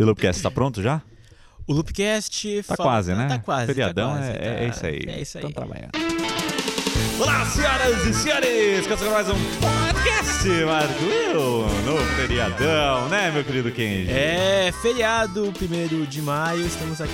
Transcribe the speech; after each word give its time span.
E 0.00 0.02
o 0.02 0.06
Loopcast, 0.06 0.42
tá 0.42 0.50
pronto 0.50 0.80
já? 0.82 1.02
O 1.66 1.74
Loopcast... 1.74 2.62
Tá 2.66 2.74
fala- 2.74 2.88
quase, 2.88 3.14
né? 3.14 3.28
Tá 3.28 3.38
quase, 3.38 3.66
Feriadão 3.66 4.12
tá 4.12 4.16
quase, 4.16 4.30
é, 4.30 4.32
tá- 4.32 4.46
é 4.46 4.68
isso 4.68 4.86
aí. 4.86 5.04
É 5.06 5.20
isso 5.20 5.36
aí. 5.36 5.44
Então 5.44 5.52
trabalhando. 5.52 5.90
Olá, 7.18 7.44
senhoras 7.44 8.06
e 8.06 8.14
senhores! 8.14 8.86
Começando 8.86 9.12
mais 9.12 9.28
um 9.28 9.34
podcast, 9.60 10.48
Marco 10.64 11.04
Will, 11.04 11.66
no 11.84 11.98
feriadão, 12.16 13.10
né, 13.10 13.30
meu 13.30 13.44
querido 13.44 13.70
Kenji? 13.72 14.10
É, 14.10 14.72
feriado, 14.80 15.52
primeiro 15.58 16.06
de 16.06 16.22
maio, 16.22 16.66
estamos 16.66 16.98
aqui 16.98 17.12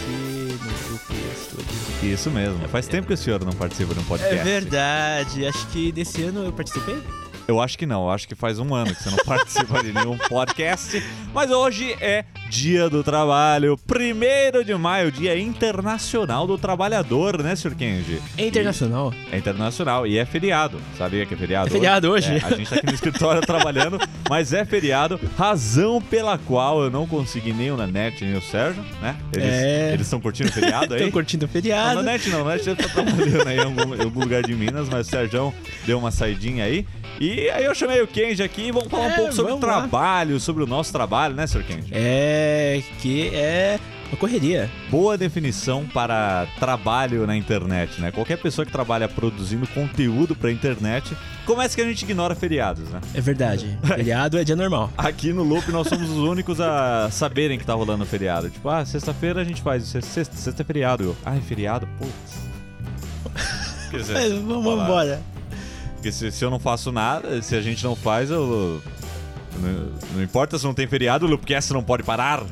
no 0.53 0.89
Grupo 0.89 1.13
Estúdio. 1.35 1.67
Isso 2.13 2.31
mesmo. 2.31 2.69
Faz 2.69 2.87
tempo 2.87 3.09
que 3.09 3.15
o 3.15 3.17
senhor 3.17 3.45
não 3.45 3.53
participa 3.53 3.95
de 3.95 3.99
um 3.99 4.05
podcast. 4.05 4.39
É 4.39 4.45
verdade, 4.45 5.45
acho 5.45 5.67
que 5.71 5.91
desse 5.91 6.23
ano 6.23 6.45
eu 6.45 6.53
participei. 6.53 7.03
Eu 7.49 7.61
acho 7.61 7.79
que 7.79 7.87
não, 7.87 8.07
eu 8.07 8.11
acho 8.11 8.27
que 8.27 8.35
faz 8.35 8.59
um 8.59 8.75
ano 8.75 8.93
que 8.93 9.01
você 9.01 9.09
não 9.09 9.19
participa 9.25 9.81
de 9.81 9.93
nenhum 9.93 10.19
podcast. 10.19 11.01
Mas 11.33 11.49
hoje 11.51 11.97
é 12.01 12.25
Dia 12.51 12.91
do 12.91 13.05
Trabalho, 13.05 13.79
1 13.89 14.65
de 14.65 14.75
maio, 14.75 15.13
Dia 15.13 15.39
Internacional 15.39 16.45
do 16.45 16.59
Trabalhador, 16.59 17.41
né, 17.43 17.55
Sr. 17.55 17.77
Kenji? 17.77 18.21
É 18.37 18.47
internacional. 18.49 19.15
É 19.31 19.39
internacional 19.39 20.07
e 20.09 20.19
é 20.19 20.25
feriado. 20.27 20.81
Sabia 20.99 21.25
que 21.25 21.35
é 21.35 21.37
feriado? 21.37 21.69
É 21.69 21.71
feriado 21.71 22.11
hoje? 22.11 22.33
É, 22.33 22.45
a 22.45 22.51
gente 22.51 22.69
tá 22.69 22.77
aqui 22.77 22.87
no 22.87 22.93
escritório 22.95 23.41
trabalhando, 23.43 24.01
mas 24.29 24.53
é 24.53 24.65
feriado. 24.65 25.21
Razão 25.39 26.03
pela 26.03 26.37
qual 26.39 26.83
eu 26.83 26.91
não 26.91 27.07
consegui 27.07 27.53
nem 27.53 27.71
o 27.71 27.77
Nanete 27.77 28.25
nem 28.25 28.37
o 28.37 28.43
Sérgio, 28.43 28.83
né? 29.01 29.15
Eles 29.33 29.47
É. 29.49 29.97
estão 30.01 30.19
curtindo 30.21 30.49
o 30.49 30.53
feriado 30.53 30.95
aí? 30.95 31.01
Estão 31.01 31.13
curtindo 31.13 31.45
o 31.45 31.47
Não, 31.47 31.53
feriado. 31.53 31.95
na 31.97 32.03
net 32.03 32.29
não, 32.29 32.45
na 32.45 32.55
net 32.55 32.69
ele 32.69 32.75
tá 32.77 32.89
trabalhando 32.89 33.47
aí 33.49 33.57
em 33.57 33.61
algum, 33.61 33.95
em 33.95 34.03
algum 34.03 34.21
lugar 34.21 34.43
de 34.43 34.53
Minas, 34.53 34.89
mas 34.89 35.07
o 35.07 35.11
Sérgio 35.11 35.55
deu 35.85 35.97
uma 35.99 36.11
saidinha 36.11 36.65
aí. 36.65 36.85
E 37.19 37.49
aí 37.51 37.65
eu 37.65 37.75
chamei 37.75 38.01
o 38.03 38.07
Kenji 38.07 38.43
aqui 38.43 38.69
e 38.69 38.71
vamos 38.73 38.89
falar 38.89 39.05
um 39.07 39.11
É, 39.11 39.17
pouco 39.17 39.33
sobre 39.33 39.53
o 39.53 39.55
vamos 39.57 39.69
lá. 39.69 39.79
trabalho, 39.81 40.39
sobre 40.39 40.63
o 40.63 40.67
nosso 40.67 40.93
trabalho, 40.93 41.35
né, 41.35 41.47
Sr. 41.47 41.63
Kenji? 41.65 41.89
É, 41.93 42.83
que 43.01 43.29
é 43.35 43.81
uma 44.11 44.19
correria. 44.19 44.71
Boa 44.91 45.17
definição 45.17 45.87
para 45.87 46.47
trabalho 46.61 47.27
na 47.27 47.35
internet, 47.35 48.01
né? 48.03 48.13
Qualquer 48.13 48.37
pessoa 48.37 48.67
que 48.67 48.71
trabalha 48.71 49.09
produzindo 49.09 49.67
conteúdo 49.69 50.37
pra 50.37 50.53
internet, 50.53 51.17
começa 51.47 51.75
que 51.75 51.81
a 51.81 51.87
gente 51.87 52.03
ignora 52.03 52.35
feriados, 52.35 52.89
né? 52.91 53.01
É 53.15 53.21
verdade. 53.21 53.79
Feriado 53.83 54.39
é 54.39 54.45
dia 54.45 54.55
normal. 54.55 54.93
Aqui 54.99 55.33
no 55.33 55.43
Loop 55.43 55.73
nós 55.73 55.89
somos 55.89 56.11
os 56.11 56.19
únicos 56.19 56.61
a 56.61 57.09
saberem 57.11 57.59
que 57.59 57.65
tá 57.65 57.73
rolando 57.73 58.05
feriado. 58.05 58.51
Tipo, 58.51 58.69
ah, 58.69 58.85
sexta-feira 58.85 59.41
a 59.41 59.45
gente 59.45 59.63
faz 59.63 59.83
isso, 59.85 60.01
sexta, 60.03 60.37
sexta 60.37 60.63
é 60.63 60.65
feriado. 60.65 61.03
Eu, 61.03 61.17
ah, 61.25 61.35
é 61.35 61.41
feriado? 61.41 61.89
Putz. 61.99 62.47
Dizer, 63.91 64.13
Mas 64.13 64.33
vamos 64.33 64.83
embora. 64.83 65.21
Porque 66.07 66.13
se, 66.13 66.31
se 66.31 66.45
eu 66.45 66.51
não 66.53 66.61
faço 66.61 66.93
nada, 66.93 67.43
se 67.43 67.57
a 67.57 67.61
gente 67.61 67.83
não 67.83 67.97
faz, 67.97 68.31
eu. 68.31 68.81
Não, 69.61 69.89
não 70.15 70.23
importa 70.23 70.57
se 70.57 70.65
não 70.65 70.73
tem 70.73 70.87
feriado, 70.87 71.27
o 71.27 71.29
Loopcast 71.29 71.73
não 71.73 71.83
pode 71.83 72.05
parar. 72.05 72.45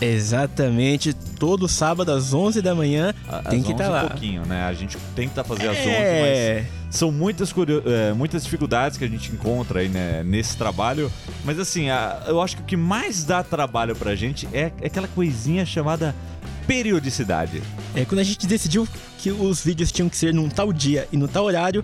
Exatamente, 0.00 1.12
todo 1.12 1.68
sábado 1.68 2.10
às 2.10 2.34
11 2.34 2.60
da 2.60 2.74
manhã 2.74 3.14
A- 3.28 3.38
tem 3.50 3.60
às 3.60 3.66
que 3.66 3.70
estar 3.72 3.84
11 3.84 3.92
lá. 3.92 4.04
um 4.04 4.08
pouquinho, 4.08 4.44
né? 4.46 4.62
A 4.64 4.72
gente 4.72 4.96
tenta 5.14 5.44
fazer 5.44 5.68
às 5.68 5.78
11, 5.78 5.88
É, 5.88 6.64
mas 6.88 6.94
são 6.96 7.12
muitas, 7.12 7.54
é, 7.86 8.12
muitas 8.14 8.42
dificuldades 8.42 8.98
que 8.98 9.04
a 9.04 9.08
gente 9.08 9.30
encontra 9.30 9.78
aí 9.78 9.88
né, 9.88 10.24
nesse 10.24 10.56
trabalho. 10.56 11.08
Mas 11.44 11.56
assim, 11.60 11.90
a- 11.90 12.24
eu 12.26 12.42
acho 12.42 12.56
que 12.56 12.62
o 12.62 12.64
que 12.64 12.76
mais 12.76 13.22
dá 13.22 13.44
trabalho 13.44 13.94
pra 13.94 14.16
gente 14.16 14.48
é, 14.52 14.72
é 14.80 14.86
aquela 14.88 15.06
coisinha 15.06 15.64
chamada 15.64 16.12
periodicidade. 16.66 17.62
é, 17.94 18.04
quando 18.04 18.18
a 18.18 18.24
gente 18.24 18.44
decidiu 18.46 18.86
que 19.18 19.30
os 19.30 19.62
vídeos 19.64 19.90
tinham 19.92 20.08
que 20.08 20.16
ser 20.16 20.34
num 20.34 20.48
tal 20.48 20.72
dia 20.72 21.06
e 21.12 21.16
no 21.16 21.26
tal 21.28 21.44
horário, 21.44 21.82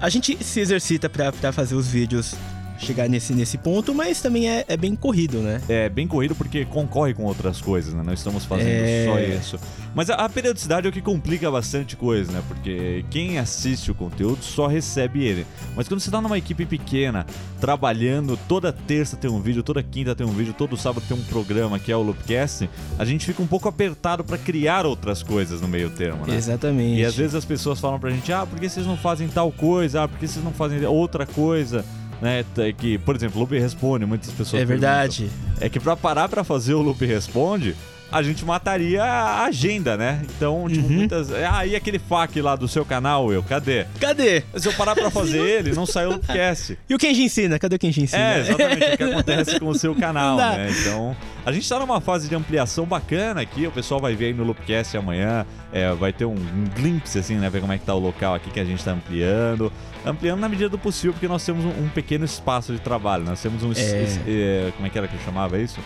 a 0.00 0.08
gente 0.08 0.42
se 0.42 0.60
exercita 0.60 1.08
pra, 1.08 1.32
pra 1.32 1.52
fazer 1.52 1.74
os 1.74 1.88
vídeos 1.88 2.34
chegar 2.78 3.08
nesse, 3.08 3.32
nesse 3.32 3.56
ponto, 3.56 3.94
mas 3.94 4.20
também 4.20 4.50
é, 4.50 4.64
é 4.68 4.76
bem 4.76 4.94
corrido, 4.94 5.38
né? 5.38 5.62
É 5.66 5.88
bem 5.88 6.06
corrido 6.06 6.34
porque 6.34 6.66
concorre 6.66 7.14
com 7.14 7.24
outras 7.24 7.58
coisas, 7.60 7.94
né? 7.94 8.02
Não 8.04 8.12
estamos 8.12 8.44
fazendo 8.44 8.68
É. 8.68 9.04
só 9.06 9.18
isso. 9.18 9.58
Mas 9.94 10.10
a, 10.10 10.14
a 10.16 10.28
periodicidade 10.28 10.86
é 10.86 10.90
o 10.90 10.92
que 10.92 11.00
complica 11.00 11.50
bastante 11.50 11.96
coisa, 11.96 12.30
né? 12.30 12.42
Porque 12.46 13.02
quem 13.10 13.38
assiste 13.38 13.90
o 13.90 13.94
conteúdo 13.94 14.42
só 14.42 14.66
recebe 14.66 15.24
ele. 15.24 15.46
Mas 15.76 15.86
quando 15.86 16.00
você 16.00 16.10
tá 16.10 16.20
numa 16.20 16.38
equipe 16.38 16.64
pequena, 16.64 17.26
trabalhando, 17.60 18.38
toda 18.48 18.72
terça 18.72 19.16
tem 19.16 19.30
um 19.30 19.40
vídeo, 19.40 19.62
toda 19.62 19.82
quinta 19.82 20.14
tem 20.14 20.26
um 20.26 20.30
vídeo, 20.30 20.54
todo 20.56 20.76
sábado 20.76 21.04
tem 21.06 21.16
um 21.16 21.22
programa 21.24 21.78
que 21.78 21.92
é 21.92 21.96
o 21.96 22.00
Loopcast, 22.02 22.68
a 22.98 23.04
gente 23.04 23.26
fica 23.26 23.42
um 23.42 23.46
pouco 23.46 23.68
apertado 23.68 24.24
pra 24.24 24.38
criar 24.38 24.86
outras 24.86 25.22
coisas 25.22 25.60
no 25.60 25.68
meio 25.68 25.90
termo, 25.90 26.26
né? 26.26 26.34
Exatamente. 26.36 27.00
E 27.00 27.04
às 27.04 27.14
vezes 27.14 27.34
as 27.34 27.44
pessoas 27.44 27.78
falam 27.78 27.98
pra 28.00 28.10
gente, 28.10 28.32
ah, 28.32 28.46
por 28.46 28.58
que 28.58 28.68
vocês 28.68 28.86
não 28.86 28.96
fazem 28.96 29.28
tal 29.28 29.52
coisa? 29.52 30.04
Ah, 30.04 30.08
por 30.08 30.18
que 30.18 30.26
vocês 30.26 30.44
não 30.44 30.52
fazem 30.52 30.84
outra 30.86 31.26
coisa? 31.26 31.84
Né, 32.22 32.46
t- 32.54 32.72
que, 32.72 32.96
por 32.96 33.14
exemplo, 33.14 33.36
o 33.36 33.40
Loop 33.40 33.52
Responde, 33.58 34.06
muitas 34.06 34.30
pessoas 34.30 34.62
É 34.62 34.64
verdade. 34.64 35.28
é 35.60 35.68
que 35.68 35.78
pra 35.78 35.94
parar 35.94 36.30
pra 36.30 36.42
fazer 36.42 36.72
o 36.72 36.80
Loop 36.80 37.04
Responde, 37.04 37.76
a 38.10 38.22
gente 38.22 38.44
mataria 38.44 39.02
a 39.02 39.44
agenda, 39.44 39.96
né? 39.96 40.22
Então, 40.36 40.68
tipo, 40.68 40.86
Uhum. 40.86 40.92
muitas. 40.94 41.30
Ah, 41.32 41.66
e 41.66 41.74
aquele 41.74 41.98
FAQ 41.98 42.40
lá 42.40 42.54
do 42.56 42.68
seu 42.68 42.84
canal, 42.84 43.32
eu? 43.32 43.42
Cadê? 43.42 43.84
Cadê? 44.00 44.42
Se 44.56 44.68
eu 44.68 44.72
parar 44.74 44.94
pra 44.94 45.10
fazer 45.10 45.38
ele, 45.44 45.72
não 45.74 45.84
saiu 45.86 46.10
o 46.10 46.12
Loopcast. 46.12 46.78
E 46.88 46.94
o 46.94 46.98
Kenji 46.98 47.22
ensina? 47.24 47.58
Cadê 47.58 47.76
o 47.76 47.78
Kenji 47.78 48.02
ensina? 48.02 48.22
É, 48.22 48.40
exatamente 48.40 48.84
o 48.84 48.96
que 48.96 49.02
acontece 49.04 49.60
com 49.60 49.68
o 49.68 49.74
seu 49.74 49.94
canal, 49.94 50.36
Não 50.36 50.56
né? 50.56 50.68
Então, 50.80 51.16
a 51.44 51.50
gente 51.52 51.68
tá 51.68 51.78
numa 51.78 52.00
fase 52.00 52.28
de 52.28 52.34
ampliação 52.34 52.84
bacana 52.86 53.40
aqui. 53.40 53.66
O 53.66 53.72
pessoal 53.72 54.00
vai 54.00 54.14
ver 54.14 54.26
aí 54.26 54.34
no 54.34 54.44
Loopcast 54.44 54.96
amanhã. 54.96 55.44
é, 55.72 55.92
vai 55.92 56.12
ter 56.12 56.24
um, 56.24 56.32
um 56.34 56.64
glimpse, 56.74 57.18
assim, 57.18 57.34
né? 57.36 57.50
Ver 57.50 57.60
como 57.60 57.72
é 57.72 57.78
que 57.78 57.84
tá 57.84 57.94
o 57.94 57.98
local 57.98 58.34
aqui 58.34 58.50
que 58.50 58.60
a 58.60 58.64
gente 58.64 58.82
tá 58.84 58.92
ampliando. 58.92 59.72
Ampliando 60.04 60.38
na 60.40 60.48
medida 60.48 60.68
do 60.68 60.78
possível, 60.78 61.12
porque 61.12 61.26
nós 61.26 61.44
temos 61.44 61.64
um, 61.64 61.70
um 61.84 61.88
pequeno 61.88 62.24
espaço 62.24 62.72
de 62.72 62.78
trabalho. 62.78 63.24
Nós 63.24 63.42
temos 63.42 63.62
um. 63.64 63.72
es- 63.72 63.78
É. 63.92 64.02
es- 64.02 64.20
é, 64.26 64.72
como 64.76 64.86
é 64.86 64.90
que 64.90 64.96
era 64.96 65.08
que 65.08 65.14
eu 65.16 65.20
chamava 65.24 65.58
isso? 65.58 65.80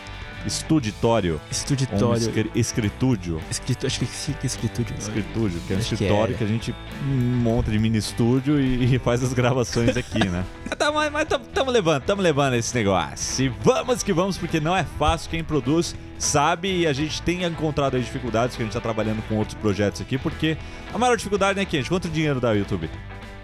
Estuditório. 0.46 1.34
Um 1.46 1.50
Estuditório. 1.50 2.16
escri- 2.22 2.50
escritúdio. 2.54 3.40
Acho 3.50 3.98
que 3.98 4.06
fica 4.06 4.46
escritúdio. 4.46 4.94
Escritúdio, 4.98 5.60
que 5.66 5.72
é 5.72 5.76
um 5.76 5.78
Acho 5.78 5.88
que 5.88 5.94
escritório 5.94 6.34
é. 6.34 6.38
que, 6.38 6.44
a 6.44 6.46
gente 6.46 6.74
monta 7.04 7.70
de 7.70 7.78
mini 7.78 7.98
estúdio 7.98 8.60
e, 8.60 8.94
e 8.94 8.98
faz 8.98 9.22
as 9.22 9.32
gravações 9.32 9.96
aqui, 9.96 10.18
né? 10.28 10.44
tá, 10.78 10.90
mas 10.90 11.12
mas 11.12 11.28
tam- 11.28 11.40
tamo 11.40 11.70
levando, 11.70 12.02
tamo 12.02 12.22
levando 12.22 12.54
esse 12.54 12.74
negócio. 12.74 13.44
E 13.44 13.48
vamos 13.62 14.02
que 14.02 14.12
vamos, 14.12 14.38
porque 14.38 14.60
não 14.60 14.76
é 14.76 14.84
fácil. 14.98 15.30
Quem 15.30 15.44
produz 15.44 15.94
sabe 16.18 16.80
e 16.80 16.86
a 16.86 16.92
gente 16.92 17.20
tem 17.22 17.44
encontrado 17.44 17.96
aí 17.96 18.02
dificuldades, 18.02 18.56
que 18.56 18.62
a 18.62 18.64
gente 18.64 18.72
tá 18.74 18.80
trabalhando 18.80 19.22
com 19.28 19.36
outros 19.36 19.54
projetos 19.54 20.00
aqui, 20.00 20.16
porque 20.18 20.56
a 20.92 20.98
maior 20.98 21.16
dificuldade, 21.16 21.58
né, 21.58 21.64
Kenji? 21.64 21.88
Quanto 21.88 22.08
dinheiro 22.08 22.40
dá 22.40 22.50
o 22.50 22.54
YouTube? 22.56 22.88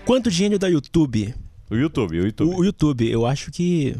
Quanto 0.04 0.30
dinheiro 0.30 0.58
YouTube? 0.68 1.34
O 1.68 1.74
YouTube, 1.74 2.20
o 2.20 2.24
YouTube. 2.26 2.54
O, 2.54 2.58
o 2.60 2.64
YouTube, 2.64 3.10
eu 3.10 3.26
acho 3.26 3.50
que. 3.50 3.96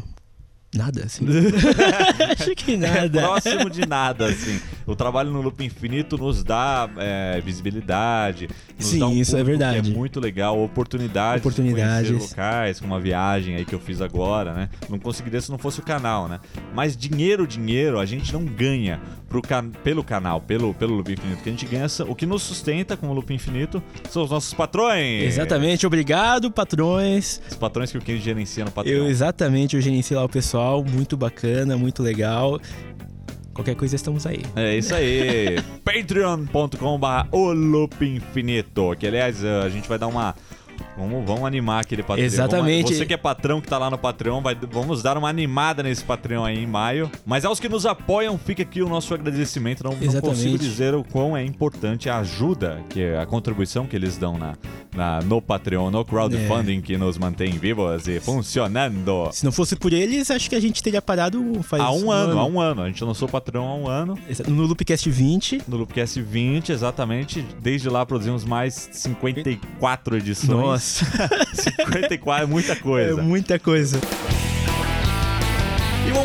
Nada, 0.73 1.05
assim. 1.05 1.25
acho 2.37 2.55
que 2.55 2.77
nada. 2.77 3.21
Próximo 3.21 3.69
de 3.69 3.87
nada, 3.87 4.27
assim. 4.27 4.59
O 4.87 4.95
trabalho 4.95 5.29
no 5.29 5.41
Loop 5.41 5.63
Infinito 5.63 6.17
nos 6.17 6.43
dá 6.43 6.89
é, 6.97 7.41
visibilidade, 7.41 8.47
nos 8.77 8.87
Sim, 8.87 8.99
dá 8.99 9.07
um 9.07 9.13
isso 9.13 9.35
é 9.35 9.39
público 9.39 9.59
verdade. 9.59 9.91
É 9.91 9.93
muito 9.93 10.19
legal, 10.19 10.59
oportunidades, 10.63 11.45
Oportunidades. 11.45 12.07
de 12.07 12.13
locais, 12.13 12.79
como 12.79 12.95
a 12.95 12.99
viagem 12.99 13.55
aí 13.55 13.65
que 13.65 13.75
eu 13.75 13.79
fiz 13.79 14.01
agora, 14.01 14.53
né? 14.53 14.69
Não 14.89 14.97
conseguiria 14.97 15.41
se 15.41 15.51
não 15.51 15.57
fosse 15.57 15.81
o 15.81 15.83
canal, 15.83 16.29
né? 16.29 16.39
Mas 16.73 16.95
dinheiro, 16.95 17.45
dinheiro, 17.45 17.99
a 17.99 18.05
gente 18.05 18.31
não 18.31 18.45
ganha 18.45 19.01
pro 19.27 19.41
can... 19.41 19.69
pelo 19.83 20.03
canal, 20.03 20.39
pelo, 20.39 20.73
pelo 20.73 20.95
Loop 20.95 21.11
Infinito. 21.11 21.43
Que 21.43 21.49
a 21.49 21.51
gente 21.51 21.65
ganha, 21.65 21.87
o 22.07 22.15
que 22.15 22.25
nos 22.25 22.43
sustenta 22.43 22.95
com 22.95 23.09
o 23.09 23.13
Loop 23.13 23.33
Infinito 23.33 23.83
são 24.09 24.23
os 24.23 24.31
nossos 24.31 24.53
patrões. 24.53 25.23
Exatamente, 25.23 25.85
obrigado, 25.85 26.49
patrões. 26.49 27.41
Os 27.49 27.55
patrões 27.55 27.91
que 27.91 27.97
o 27.97 28.01
Kenji 28.01 28.21
gerencia 28.21 28.63
no 28.63 28.71
Patreon. 28.71 28.97
Eu 28.97 29.07
exatamente, 29.09 29.75
eu 29.75 29.81
gerencio 29.81 30.17
lá 30.17 30.23
o 30.23 30.29
pessoal, 30.29 30.83
muito 30.83 31.17
bacana, 31.17 31.75
muito 31.77 32.01
legal. 32.01 32.59
Qualquer 33.57 33.75
coisa 33.75 33.95
estamos 33.95 34.27
aí. 34.27 34.41
É 34.55 34.77
isso 34.77 34.93
aí. 34.93 35.55
patreon.com.br 35.83 37.27
o 37.31 37.51
Loop 37.53 38.05
Infinito. 38.05 38.95
Que 38.99 39.07
aliás, 39.07 39.43
eh, 39.43 39.61
a 39.63 39.67
gente 39.69 39.89
vai 39.89 39.97
dar 39.97 40.05
uma. 40.05 40.35
Vamos, 40.95 41.25
vamos 41.25 41.43
animar 41.43 41.81
aquele 41.81 42.03
Patreon. 42.03 42.23
Exatamente. 42.25 42.93
Você 42.95 43.03
que 43.03 43.15
é 43.15 43.17
patrão 43.17 43.59
que 43.59 43.67
tá 43.67 43.79
lá 43.79 43.89
no 43.89 43.97
Patreon, 43.97 44.41
vai- 44.41 44.55
vamos 44.71 45.01
dar 45.01 45.17
uma 45.17 45.27
animada 45.27 45.81
nesse 45.81 46.03
Patreon 46.03 46.43
aí 46.45 46.59
em 46.63 46.67
maio. 46.67 47.09
Mas 47.25 47.45
aos 47.45 47.59
que 47.59 47.67
nos 47.67 47.87
apoiam, 47.87 48.37
fica 48.37 48.61
aqui 48.61 48.83
o 48.83 48.87
nosso 48.87 49.11
agradecimento. 49.13 49.83
Não, 49.83 49.93
não 49.93 50.21
consigo 50.21 50.55
dizer 50.57 50.93
o 50.93 51.03
quão 51.03 51.35
é 51.35 51.43
importante 51.43 52.11
a 52.11 52.19
ajuda, 52.19 52.79
que 52.89 53.01
é 53.01 53.19
a 53.19 53.25
contribuição 53.25 53.87
que 53.87 53.95
eles 53.95 54.17
dão 54.17 54.37
na, 54.37 54.55
na- 54.97 55.21
no 55.21 55.41
Patreon, 55.41 55.89
no 55.91 56.03
crowdfunding 56.03 56.81
que 56.81 56.97
nos 56.97 57.17
mantém 57.17 57.51
vivos 57.51 58.07
e 58.07 58.19
funcionando. 58.19 59.29
Se 59.31 59.45
não 59.45 59.51
fosse 59.51 59.75
por 59.75 59.93
eles, 59.93 60.29
acho 60.31 60.49
que 60.49 60.55
a 60.55 60.59
gente 60.59 60.81
teria 60.83 61.01
parado 61.01 61.61
faz 61.63 61.81
Há 61.81 61.91
um 61.91 62.11
ano, 62.11 62.37
há 62.39 62.45
um 62.45 62.59
ano. 62.59 62.81
A 62.81 62.87
gente 62.87 63.03
lançou 63.03 63.27
o 63.27 63.31
Patreon 63.31 63.65
há 63.65 63.75
um 63.75 63.87
ano. 63.87 64.17
No 64.47 64.63
Loopcast 64.65 65.09
20. 65.09 65.61
No 65.67 65.77
Loopcast 65.77 66.21
20, 66.21 66.71
exatamente. 66.71 67.45
Desde 67.61 67.87
lá 67.89 68.05
produzimos 68.05 68.43
mais 68.43 68.89
54 68.91 70.17
edições. 70.17 70.49
Nossa, 70.49 71.05
54 71.53 72.43
é 72.43 72.47
muita 72.47 72.73
é 72.73 72.75
coisa. 72.75 73.21
muita 73.21 73.59
coisa. 73.59 73.99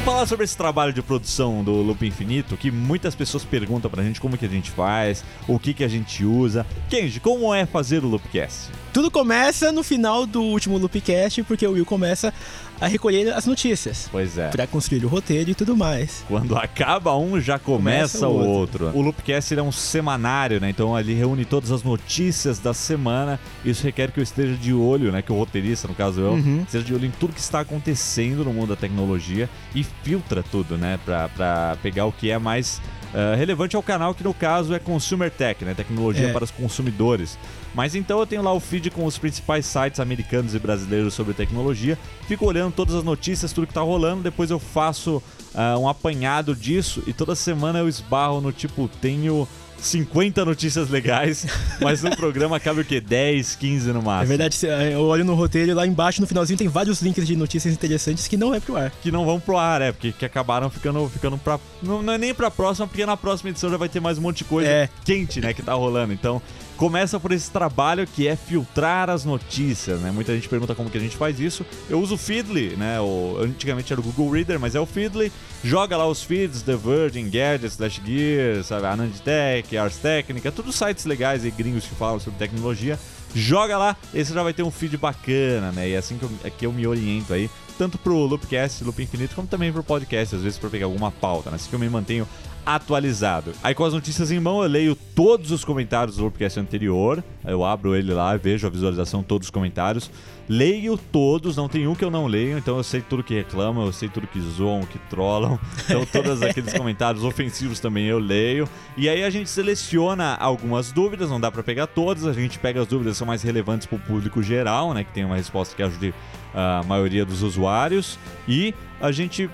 Vamos 0.04 0.14
falar 0.16 0.26
sobre 0.26 0.44
esse 0.44 0.56
trabalho 0.56 0.92
de 0.92 1.00
produção 1.00 1.62
do 1.62 1.70
Loop 1.74 2.04
Infinito, 2.04 2.56
que 2.56 2.72
muitas 2.72 3.14
pessoas 3.14 3.44
perguntam 3.44 3.88
pra 3.88 4.02
gente 4.02 4.20
como 4.20 4.36
que 4.36 4.44
a 4.44 4.48
gente 4.48 4.68
faz, 4.68 5.24
o 5.46 5.60
que 5.60 5.72
que 5.72 5.84
a 5.84 5.88
gente 5.88 6.24
usa. 6.24 6.66
Kenji, 6.90 7.20
como 7.20 7.54
é 7.54 7.64
fazer 7.66 8.02
o 8.04 8.08
Loopcast? 8.08 8.70
Tudo 8.92 9.12
começa 9.12 9.70
no 9.70 9.84
final 9.84 10.26
do 10.26 10.42
último 10.42 10.76
Loopcast, 10.76 11.44
porque 11.44 11.64
o 11.66 11.72
Will 11.72 11.86
começa 11.86 12.34
a 12.80 12.88
recolher 12.88 13.32
as 13.32 13.46
notícias. 13.46 14.08
Pois 14.10 14.36
é. 14.36 14.48
Pra 14.48 14.66
construir 14.66 15.04
o 15.04 15.08
roteiro 15.08 15.50
e 15.50 15.54
tudo 15.54 15.76
mais. 15.76 16.24
Quando 16.26 16.56
acaba 16.56 17.16
um, 17.16 17.40
já 17.40 17.56
começa, 17.58 18.18
Começa 18.18 18.28
o 18.28 18.42
o 18.42 18.48
outro. 18.48 18.90
O 18.92 19.00
Loopcast 19.00 19.54
é 19.54 19.62
um 19.62 19.70
semanário, 19.70 20.60
né? 20.60 20.68
Então 20.68 20.98
ele 20.98 21.14
reúne 21.14 21.44
todas 21.44 21.70
as 21.70 21.84
notícias 21.84 22.58
da 22.58 22.74
semana. 22.74 23.38
Isso 23.64 23.84
requer 23.84 24.10
que 24.10 24.18
eu 24.18 24.24
esteja 24.24 24.54
de 24.56 24.74
olho, 24.74 25.12
né? 25.12 25.22
Que 25.22 25.30
o 25.32 25.36
roteirista, 25.36 25.86
no 25.86 25.94
caso 25.94 26.20
eu, 26.20 26.32
Uhum. 26.32 26.62
esteja 26.66 26.84
de 26.84 26.92
olho 26.92 27.06
em 27.06 27.10
tudo 27.12 27.32
que 27.32 27.40
está 27.40 27.60
acontecendo 27.60 28.44
no 28.44 28.52
mundo 28.52 28.70
da 28.70 28.76
tecnologia 28.76 29.48
e 29.76 29.86
filtra 30.02 30.42
tudo, 30.42 30.76
né? 30.76 30.98
Pra, 31.04 31.28
pra 31.28 31.76
pegar 31.82 32.06
o 32.06 32.12
que 32.12 32.30
é 32.30 32.38
mais 32.38 32.80
ah, 33.14 33.34
relevante 33.36 33.76
ao 33.76 33.82
canal, 33.82 34.14
que 34.14 34.24
no 34.24 34.32
caso 34.32 34.74
é 34.74 34.78
Consumer 34.78 35.30
Tech, 35.30 35.64
né? 35.64 35.74
Tecnologia 35.74 36.28
É. 36.28 36.32
para 36.32 36.44
os 36.44 36.50
consumidores. 36.50 37.38
Mas 37.74 37.94
então 37.94 38.18
eu 38.18 38.26
tenho 38.26 38.42
lá 38.42 38.52
o 38.52 38.60
feed 38.60 38.90
com 38.90 39.04
os 39.04 39.16
principais 39.18 39.64
sites 39.66 40.00
americanos 40.00 40.54
e 40.54 40.58
brasileiros 40.58 41.14
sobre 41.14 41.32
tecnologia. 41.34 41.98
Fico 42.26 42.46
olhando 42.46 42.72
todas 42.72 42.94
as 42.94 43.04
notícias, 43.04 43.52
tudo 43.52 43.66
que 43.66 43.74
tá 43.74 43.80
rolando. 43.80 44.22
Depois 44.22 44.50
eu 44.50 44.58
faço 44.58 45.22
ah, 45.54 45.76
um 45.78 45.88
apanhado 45.88 46.54
disso 46.56 47.02
e 47.06 47.12
toda 47.12 47.34
semana 47.34 47.78
eu 47.78 47.88
esbarro 47.88 48.40
no 48.40 48.52
tipo, 48.52 48.88
tenho 49.00 49.46
50 49.82 50.44
notícias 50.44 50.88
legais, 50.88 51.46
mas 51.80 52.02
no 52.02 52.14
programa 52.16 52.58
cabe 52.60 52.80
o 52.80 52.84
quê? 52.84 53.00
10, 53.00 53.56
15 53.56 53.92
no 53.92 54.00
máximo. 54.00 54.22
É 54.24 54.26
verdade, 54.26 54.54
cê- 54.54 54.68
eu 54.94 55.00
olho 55.02 55.24
no 55.24 55.34
roteiro 55.34 55.70
e 55.70 55.74
lá 55.74 55.86
embaixo 55.86 56.20
no 56.20 56.26
finalzinho 56.26 56.56
tem 56.56 56.68
vários 56.68 57.02
links 57.02 57.26
de 57.26 57.34
notícias 57.36 57.74
interessantes 57.74 58.28
que 58.28 58.36
não 58.36 58.54
é 58.54 58.60
pro 58.60 58.76
ar. 58.76 58.92
Que 59.02 59.10
não 59.10 59.24
vão 59.26 59.40
pro 59.40 59.56
ar, 59.58 59.82
é, 59.82 59.90
porque 59.92 60.12
que 60.12 60.24
acabaram 60.24 60.70
ficando, 60.70 61.08
ficando 61.08 61.36
pra. 61.36 61.58
Não, 61.82 62.02
não 62.02 62.12
é 62.12 62.18
nem 62.18 62.32
pra 62.32 62.50
próxima, 62.50 62.86
porque 62.86 63.04
na 63.04 63.16
próxima 63.16 63.50
edição 63.50 63.68
já 63.70 63.76
vai 63.76 63.88
ter 63.88 64.00
mais 64.00 64.18
um 64.18 64.22
monte 64.22 64.38
de 64.38 64.44
coisa 64.44 64.68
É. 64.68 64.88
quente, 65.04 65.40
né, 65.40 65.52
que 65.52 65.62
tá 65.62 65.74
rolando. 65.74 66.12
Então, 66.12 66.40
começa 66.76 67.18
por 67.20 67.32
esse 67.32 67.50
trabalho 67.50 68.06
que 68.06 68.26
é 68.26 68.36
filtrar 68.36 69.10
as 69.10 69.24
notícias, 69.24 70.00
né? 70.00 70.10
Muita 70.10 70.34
gente 70.34 70.48
pergunta 70.48 70.74
como 70.74 70.90
que 70.90 70.98
a 70.98 71.00
gente 71.00 71.16
faz 71.16 71.38
isso. 71.38 71.64
Eu 71.88 72.00
uso 72.00 72.14
o 72.14 72.18
Feedly, 72.18 72.76
né? 72.76 73.00
O, 73.00 73.38
antigamente 73.40 73.92
era 73.92 74.00
o 74.00 74.04
Google 74.04 74.30
Reader, 74.30 74.58
mas 74.58 74.74
é 74.74 74.80
o 74.80 74.86
Feedly. 74.86 75.32
Joga 75.64 75.96
lá 75.96 76.08
os 76.08 76.22
feeds, 76.24 76.62
The 76.62 76.74
Virgin, 76.74 77.30
Gadgets, 77.30 77.76
Dash 77.76 78.00
Gear, 78.04 78.64
sabe? 78.64 78.86
Anand 78.86 79.12
Tech, 79.24 79.76
Ars 79.76 79.96
Técnica, 79.96 80.50
todos 80.50 80.74
sites 80.74 81.04
legais 81.04 81.44
e 81.44 81.50
gringos 81.52 81.86
que 81.86 81.94
falam 81.94 82.18
sobre 82.18 82.38
tecnologia. 82.38 82.98
Joga 83.34 83.78
lá, 83.78 83.96
esse 84.12 84.34
já 84.34 84.42
vai 84.42 84.52
ter 84.52 84.62
um 84.62 84.70
feed 84.70 84.96
bacana, 84.96 85.70
né? 85.72 85.88
E 85.88 85.92
é 85.92 85.98
assim 85.98 86.18
que 86.18 86.24
eu, 86.24 86.30
é 86.44 86.50
que 86.50 86.66
eu 86.66 86.72
me 86.72 86.86
oriento 86.86 87.32
aí, 87.32 87.48
tanto 87.78 87.96
pro 87.96 88.14
Loopcast, 88.14 88.84
Loop 88.84 89.02
Infinito, 89.02 89.34
como 89.34 89.46
também 89.46 89.72
pro 89.72 89.82
podcast, 89.82 90.34
às 90.36 90.42
vezes 90.42 90.58
pra 90.58 90.68
pegar 90.68 90.86
alguma 90.86 91.10
pauta, 91.10 91.50
né? 91.50 91.56
Assim 91.56 91.70
que 91.70 91.74
eu 91.74 91.78
me 91.78 91.88
mantenho 91.88 92.28
atualizado. 92.64 93.52
Aí 93.62 93.74
com 93.74 93.84
as 93.84 93.92
notícias 93.92 94.30
em 94.30 94.40
mão, 94.40 94.62
eu 94.62 94.68
leio 94.68 94.94
todos 95.14 95.50
os 95.50 95.64
comentários 95.64 96.16
do 96.16 96.24
Loopcast 96.24 96.58
anterior, 96.60 97.22
eu 97.44 97.64
abro 97.64 97.94
ele 97.94 98.12
lá, 98.12 98.36
vejo 98.36 98.66
a 98.66 98.70
visualização, 98.70 99.22
todos 99.22 99.46
os 99.46 99.50
comentários, 99.50 100.10
leio 100.48 100.96
todos, 100.96 101.56
não 101.56 101.68
tem 101.68 101.86
um 101.86 101.94
que 101.94 102.04
eu 102.04 102.10
não 102.10 102.26
leio, 102.26 102.58
então 102.58 102.76
eu 102.76 102.82
sei 102.82 103.00
tudo 103.00 103.22
que 103.22 103.34
reclamam, 103.34 103.86
eu 103.86 103.92
sei 103.92 104.08
tudo 104.08 104.26
que 104.26 104.40
zoam, 104.40 104.82
que 104.82 104.98
trollam, 105.10 105.58
então 105.84 106.04
todos 106.06 106.40
aqueles 106.42 106.72
comentários 106.72 107.24
ofensivos 107.24 107.80
também 107.80 108.06
eu 108.06 108.18
leio, 108.18 108.68
e 108.96 109.08
aí 109.08 109.22
a 109.22 109.30
gente 109.30 109.50
seleciona 109.50 110.34
algumas 110.36 110.92
dúvidas, 110.92 111.30
não 111.30 111.40
dá 111.40 111.50
pra 111.50 111.62
pegar 111.62 111.86
todas, 111.86 112.26
a 112.26 112.32
gente 112.32 112.58
pega 112.58 112.80
as 112.80 112.86
dúvidas 112.86 113.14
que 113.14 113.18
são 113.18 113.26
mais 113.26 113.42
relevantes 113.42 113.86
pro 113.86 113.98
público 113.98 114.42
geral, 114.42 114.94
né, 114.94 115.04
que 115.04 115.12
tem 115.12 115.24
uma 115.24 115.36
resposta 115.36 115.74
que 115.74 115.82
ajude 115.82 116.14
a 116.54 116.82
maioria 116.86 117.24
dos 117.24 117.42
usuários, 117.42 118.18
e 118.46 118.74
a 119.00 119.10
gente 119.10 119.50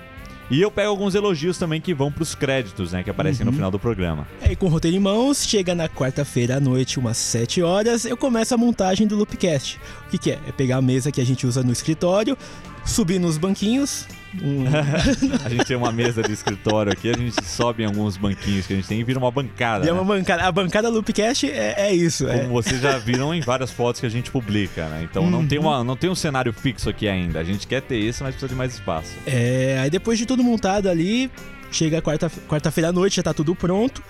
e 0.49 0.61
eu 0.61 0.71
pego 0.71 0.89
alguns 0.89 1.15
elogios 1.15 1.57
também 1.57 1.79
que 1.79 1.93
vão 1.93 2.11
pros 2.11 2.33
créditos, 2.33 2.91
né? 2.91 3.03
Que 3.03 3.09
aparecem 3.09 3.45
no 3.45 3.51
final 3.51 3.69
do 3.69 3.79
programa. 3.79 4.27
Aí 4.41 4.55
com 4.55 4.65
o 4.65 4.69
roteiro 4.69 4.97
em 4.97 4.99
mãos, 4.99 5.45
chega 5.45 5.75
na 5.75 5.87
quarta-feira 5.87 6.57
à 6.57 6.59
noite, 6.59 6.99
umas 6.99 7.17
7 7.17 7.61
horas, 7.61 8.05
eu 8.05 8.17
começo 8.17 8.53
a 8.53 8.57
montagem 8.57 9.07
do 9.07 9.15
Loopcast. 9.15 9.79
O 10.07 10.09
que, 10.09 10.17
que 10.17 10.31
é? 10.31 10.39
É 10.47 10.51
pegar 10.51 10.77
a 10.77 10.81
mesa 10.81 11.11
que 11.11 11.21
a 11.21 11.25
gente 11.25 11.45
usa 11.45 11.61
no 11.63 11.71
escritório, 11.71 12.37
subir 12.85 13.19
nos 13.19 13.37
banquinhos. 13.37 14.07
Um- 14.41 14.65
A 15.45 15.49
gente 15.49 15.65
tem 15.65 15.75
uma 15.77 15.91
mesa 15.91 16.21
de 16.21 16.31
escritório 16.31 16.91
aqui, 16.91 17.09
a 17.09 17.17
gente 17.17 17.43
sobe 17.45 17.83
em 17.83 17.85
alguns 17.85 18.15
banquinhos 18.17 18.67
que 18.67 18.73
a 18.73 18.75
gente 18.75 18.87
tem 18.87 18.99
e 18.99 19.03
vira 19.03 19.17
uma 19.19 19.31
bancada. 19.31 19.85
e 19.85 19.89
é 19.89 19.91
né? 19.93 19.99
uma 19.99 20.05
bancada. 20.05 20.43
A 20.43 20.51
bancada 20.51 20.89
Loopcast 20.89 21.49
é, 21.49 21.75
é 21.77 21.93
isso. 21.93 22.25
Como 22.25 22.37
É, 22.39 22.47
vocês 22.47 22.81
já 22.81 22.97
viram 22.97 23.33
em 23.33 23.41
várias 23.41 23.71
fotos 23.71 23.99
que 23.99 24.05
a 24.07 24.09
gente 24.09 24.29
publica, 24.31 24.87
né? 24.89 25.01
Então 25.09 25.29
não, 25.29 25.45
tem 25.47 25.57
uma, 25.59 25.83
não 25.83 25.95
tem 25.95 26.09
um 26.09 26.15
cenário 26.15 26.53
fixo 26.53 26.89
aqui 26.89 27.07
ainda. 27.07 27.39
A 27.39 27.43
gente 27.43 27.65
quer 27.67 27.81
ter 27.81 27.97
isso, 27.99 28.23
mas 28.23 28.33
precisa 28.35 28.49
de 28.49 28.55
mais 28.55 28.73
espaço. 28.73 29.11
é, 29.25 29.79
aí 29.81 29.89
depois 29.89 30.17
de 30.19 30.25
tudo 30.25 30.43
montado 30.43 30.87
ali, 30.89 31.29
chega 31.71 31.97
a 31.97 32.01
quarta- 32.01 32.31
quarta-feira 32.47 32.89
à 32.89 32.91
noite, 32.91 33.15
já 33.17 33.23
tá 33.23 33.33
tudo 33.33 33.55
pronto. 33.55 34.03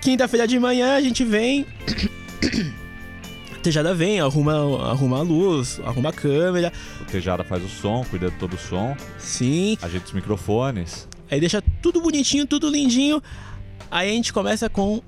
Quinta-feira 0.00 0.46
de 0.46 0.58
manhã 0.58 0.96
a 0.96 1.00
gente 1.00 1.24
vem. 1.24 1.66
A 3.64 3.72
Tejada 3.72 3.94
vem, 3.94 4.20
arruma, 4.20 4.52
arruma 4.90 5.20
a 5.20 5.22
luz, 5.22 5.80
arruma 5.86 6.10
a 6.10 6.12
câmera. 6.12 6.70
O 7.00 7.04
Tejada 7.06 7.42
faz 7.42 7.64
o 7.64 7.68
som, 7.70 8.04
cuida 8.10 8.30
de 8.30 8.36
todo 8.36 8.52
o 8.52 8.58
som, 8.58 8.94
Sim. 9.16 9.78
ajeita 9.80 10.04
os 10.04 10.12
microfones. 10.12 11.08
Aí 11.30 11.40
deixa 11.40 11.62
tudo 11.80 11.98
bonitinho, 12.02 12.46
tudo 12.46 12.68
lindinho. 12.68 13.22
Aí 13.90 14.10
a 14.10 14.12
gente 14.12 14.34
começa 14.34 14.68
com 14.68 15.00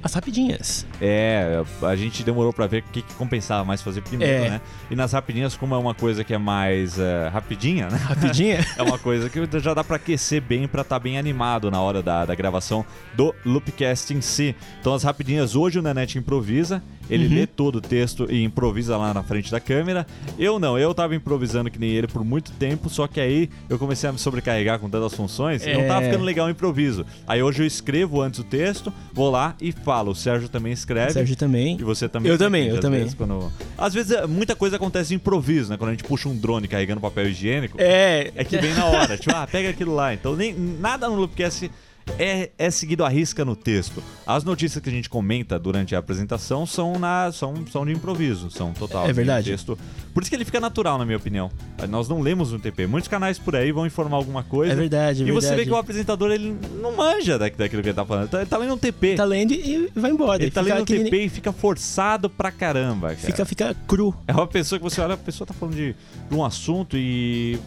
as 0.00 0.12
rapidinhas. 0.14 0.86
É, 1.00 1.62
a 1.82 1.96
gente 1.96 2.22
demorou 2.22 2.52
pra 2.52 2.66
ver 2.66 2.82
o 2.82 2.92
que, 2.92 3.00
que 3.00 3.14
compensava 3.14 3.64
mais 3.64 3.80
fazer 3.80 4.02
primeiro, 4.02 4.44
É. 4.44 4.50
né? 4.50 4.60
E 4.90 4.94
nas 4.94 5.12
rapidinhas, 5.12 5.56
como 5.56 5.74
é 5.74 5.78
uma 5.78 5.94
coisa 5.94 6.22
que 6.22 6.34
é 6.34 6.38
mais 6.38 6.98
eh, 6.98 7.28
rapidinha, 7.32 7.88
né? 7.88 7.96
Rapidinha? 7.96 8.58
É 8.76 8.82
uma 8.82 8.98
coisa 8.98 9.30
que 9.30 9.40
já 9.58 9.72
dá 9.72 9.82
pra 9.82 9.96
aquecer 9.96 10.42
bem, 10.42 10.68
pra 10.68 10.82
estar 10.82 10.98
bem 10.98 11.18
animado 11.18 11.70
na 11.70 11.80
hora 11.80 12.02
da, 12.02 12.26
da 12.26 12.34
gravação 12.34 12.84
do 13.16 13.34
Loopcast 13.46 14.12
em 14.12 14.20
si. 14.20 14.54
Então 14.78 14.92
as 14.92 15.02
rapidinhas, 15.02 15.56
hoje 15.56 15.78
o 15.78 15.82
Nanete 15.82 16.18
improvisa, 16.18 16.82
ele 17.10 17.26
Uhum. 17.26 17.34
lê 17.34 17.46
todo 17.46 17.76
o 17.76 17.80
texto 17.80 18.26
e 18.30 18.42
improvisa 18.42 18.96
lá 18.96 19.12
na 19.14 19.22
frente 19.22 19.50
da 19.50 19.60
câmera. 19.60 20.06
Eu 20.38 20.58
não, 20.58 20.78
eu 20.78 20.92
tava 20.94 21.14
improvisando 21.14 21.70
que 21.70 21.78
nem 21.78 21.90
ele 21.90 22.06
por 22.06 22.24
muito 22.24 22.50
tempo, 22.52 22.88
só 22.88 23.06
que 23.06 23.20
aí 23.20 23.48
eu 23.68 23.78
comecei 23.78 24.08
a 24.08 24.12
me 24.12 24.18
sobrecarregar 24.18 24.78
com 24.78 24.88
tantas 24.88 25.14
funções 25.14 25.66
e 25.66 25.72
não 25.72 25.86
tava 25.86 26.04
É. 26.04 26.08
ficando 26.10 26.24
legal 26.24 26.46
o 26.46 26.50
improviso. 26.50 27.04
Aí 27.26 27.42
hoje 27.42 27.62
eu 27.62 27.66
escrevo 27.66 28.20
antes 28.20 28.40
o 28.40 28.44
texto, 28.44 28.92
vou 29.12 29.30
lá 29.30 29.54
e 29.60 29.72
falo. 29.72 30.12
O 30.12 30.14
Sérgio 30.14 30.48
também 30.48 30.72
escreve. 30.72 31.12
Sérgio 31.12 31.36
também. 31.36 31.76
E 31.80 31.84
você 31.84 32.08
também. 32.08 32.30
Eu 32.30 32.38
também, 32.38 32.68
eu 32.68 32.74
Às 32.76 32.80
também. 32.80 33.00
Vezes, 33.00 33.14
quando... 33.14 33.52
Às 33.76 33.94
vezes 33.94 34.12
é, 34.12 34.26
muita 34.26 34.54
coisa 34.56 34.76
acontece 34.76 35.10
de 35.10 35.14
improviso, 35.16 35.70
né? 35.70 35.76
Quando 35.76 35.88
a 35.90 35.92
gente 35.92 36.04
puxa 36.04 36.28
um 36.28 36.36
drone 36.36 36.66
carregando 36.68 37.00
papel 37.00 37.28
higiênico. 37.28 37.76
É. 37.80 38.32
É 38.34 38.44
que 38.44 38.56
vem 38.58 38.72
na 38.74 38.86
hora, 38.86 39.16
tipo, 39.16 39.34
ah, 39.34 39.46
pega 39.46 39.70
aquilo 39.70 39.94
lá. 39.94 40.12
Então 40.14 40.34
nem, 40.36 40.54
nada 40.54 41.08
no 41.08 41.16
Loopcast 41.16 41.70
é, 42.18 42.50
é 42.58 42.70
seguido 42.70 43.04
à 43.04 43.08
risca 43.08 43.44
no 43.44 43.56
texto. 43.56 44.02
As 44.26 44.44
notícias 44.44 44.82
que 44.82 44.88
a 44.88 44.92
gente 44.92 45.08
comenta 45.08 45.58
durante 45.58 45.94
a 45.94 45.98
apresentação 45.98 46.64
são, 46.66 46.98
na, 46.98 47.30
são, 47.32 47.54
são 47.70 47.84
de 47.84 47.92
improviso, 47.92 48.50
são 48.50 48.72
total. 48.72 49.08
É 49.08 49.12
verdade. 49.12 49.50
Texto. 49.50 49.78
Por 50.12 50.22
isso 50.22 50.30
que 50.30 50.36
ele 50.36 50.44
fica 50.44 50.60
natural, 50.60 50.96
na 50.98 51.04
minha 51.04 51.16
opinião. 51.16 51.50
Nós 51.88 52.08
não 52.08 52.20
lemos 52.20 52.52
no 52.52 52.58
TP. 52.58 52.86
Muitos 52.86 53.08
canais 53.08 53.38
por 53.38 53.56
aí 53.56 53.72
vão 53.72 53.84
informar 53.86 54.16
alguma 54.16 54.42
coisa. 54.42 54.72
É 54.72 54.76
verdade, 54.76 55.24
é 55.24 55.26
E 55.26 55.32
você 55.32 55.48
vê 55.48 55.56
verdade. 55.56 55.68
que 55.70 55.74
o 55.74 55.78
apresentador 55.78 56.30
ele 56.30 56.56
não 56.80 56.94
manja 56.96 57.38
da- 57.38 57.48
daquilo 57.48 57.82
que 57.82 57.88
ele 57.88 57.94
tá 57.94 58.04
falando. 58.04 58.22
Ele 58.24 58.30
tá, 58.30 58.38
ele 58.40 58.46
tá 58.50 58.56
lendo 58.58 58.74
um 58.74 58.78
TP. 58.78 59.14
Tá 59.16 59.24
lendo 59.24 59.52
e 59.52 59.90
vai 59.94 60.10
embora. 60.10 60.42
ele 60.42 60.50
tá 60.50 60.62
fica 60.62 60.74
lendo 60.74 60.82
um 60.82 61.04
TP 61.04 61.24
e 61.24 61.28
fica 61.28 61.52
forçado 61.52 62.30
pra 62.30 62.50
caramba. 62.50 63.08
Cara. 63.08 63.18
Fica, 63.18 63.44
fica 63.44 63.76
cru. 63.86 64.14
É 64.26 64.32
uma 64.32 64.46
pessoa 64.46 64.78
que 64.78 64.84
você 64.84 65.00
olha, 65.00 65.14
a 65.14 65.18
pessoa 65.18 65.46
tá 65.46 65.52
falando 65.54 65.74
de, 65.76 65.94
de 66.30 66.34
um 66.34 66.44
assunto 66.44 66.96
e 66.96 67.58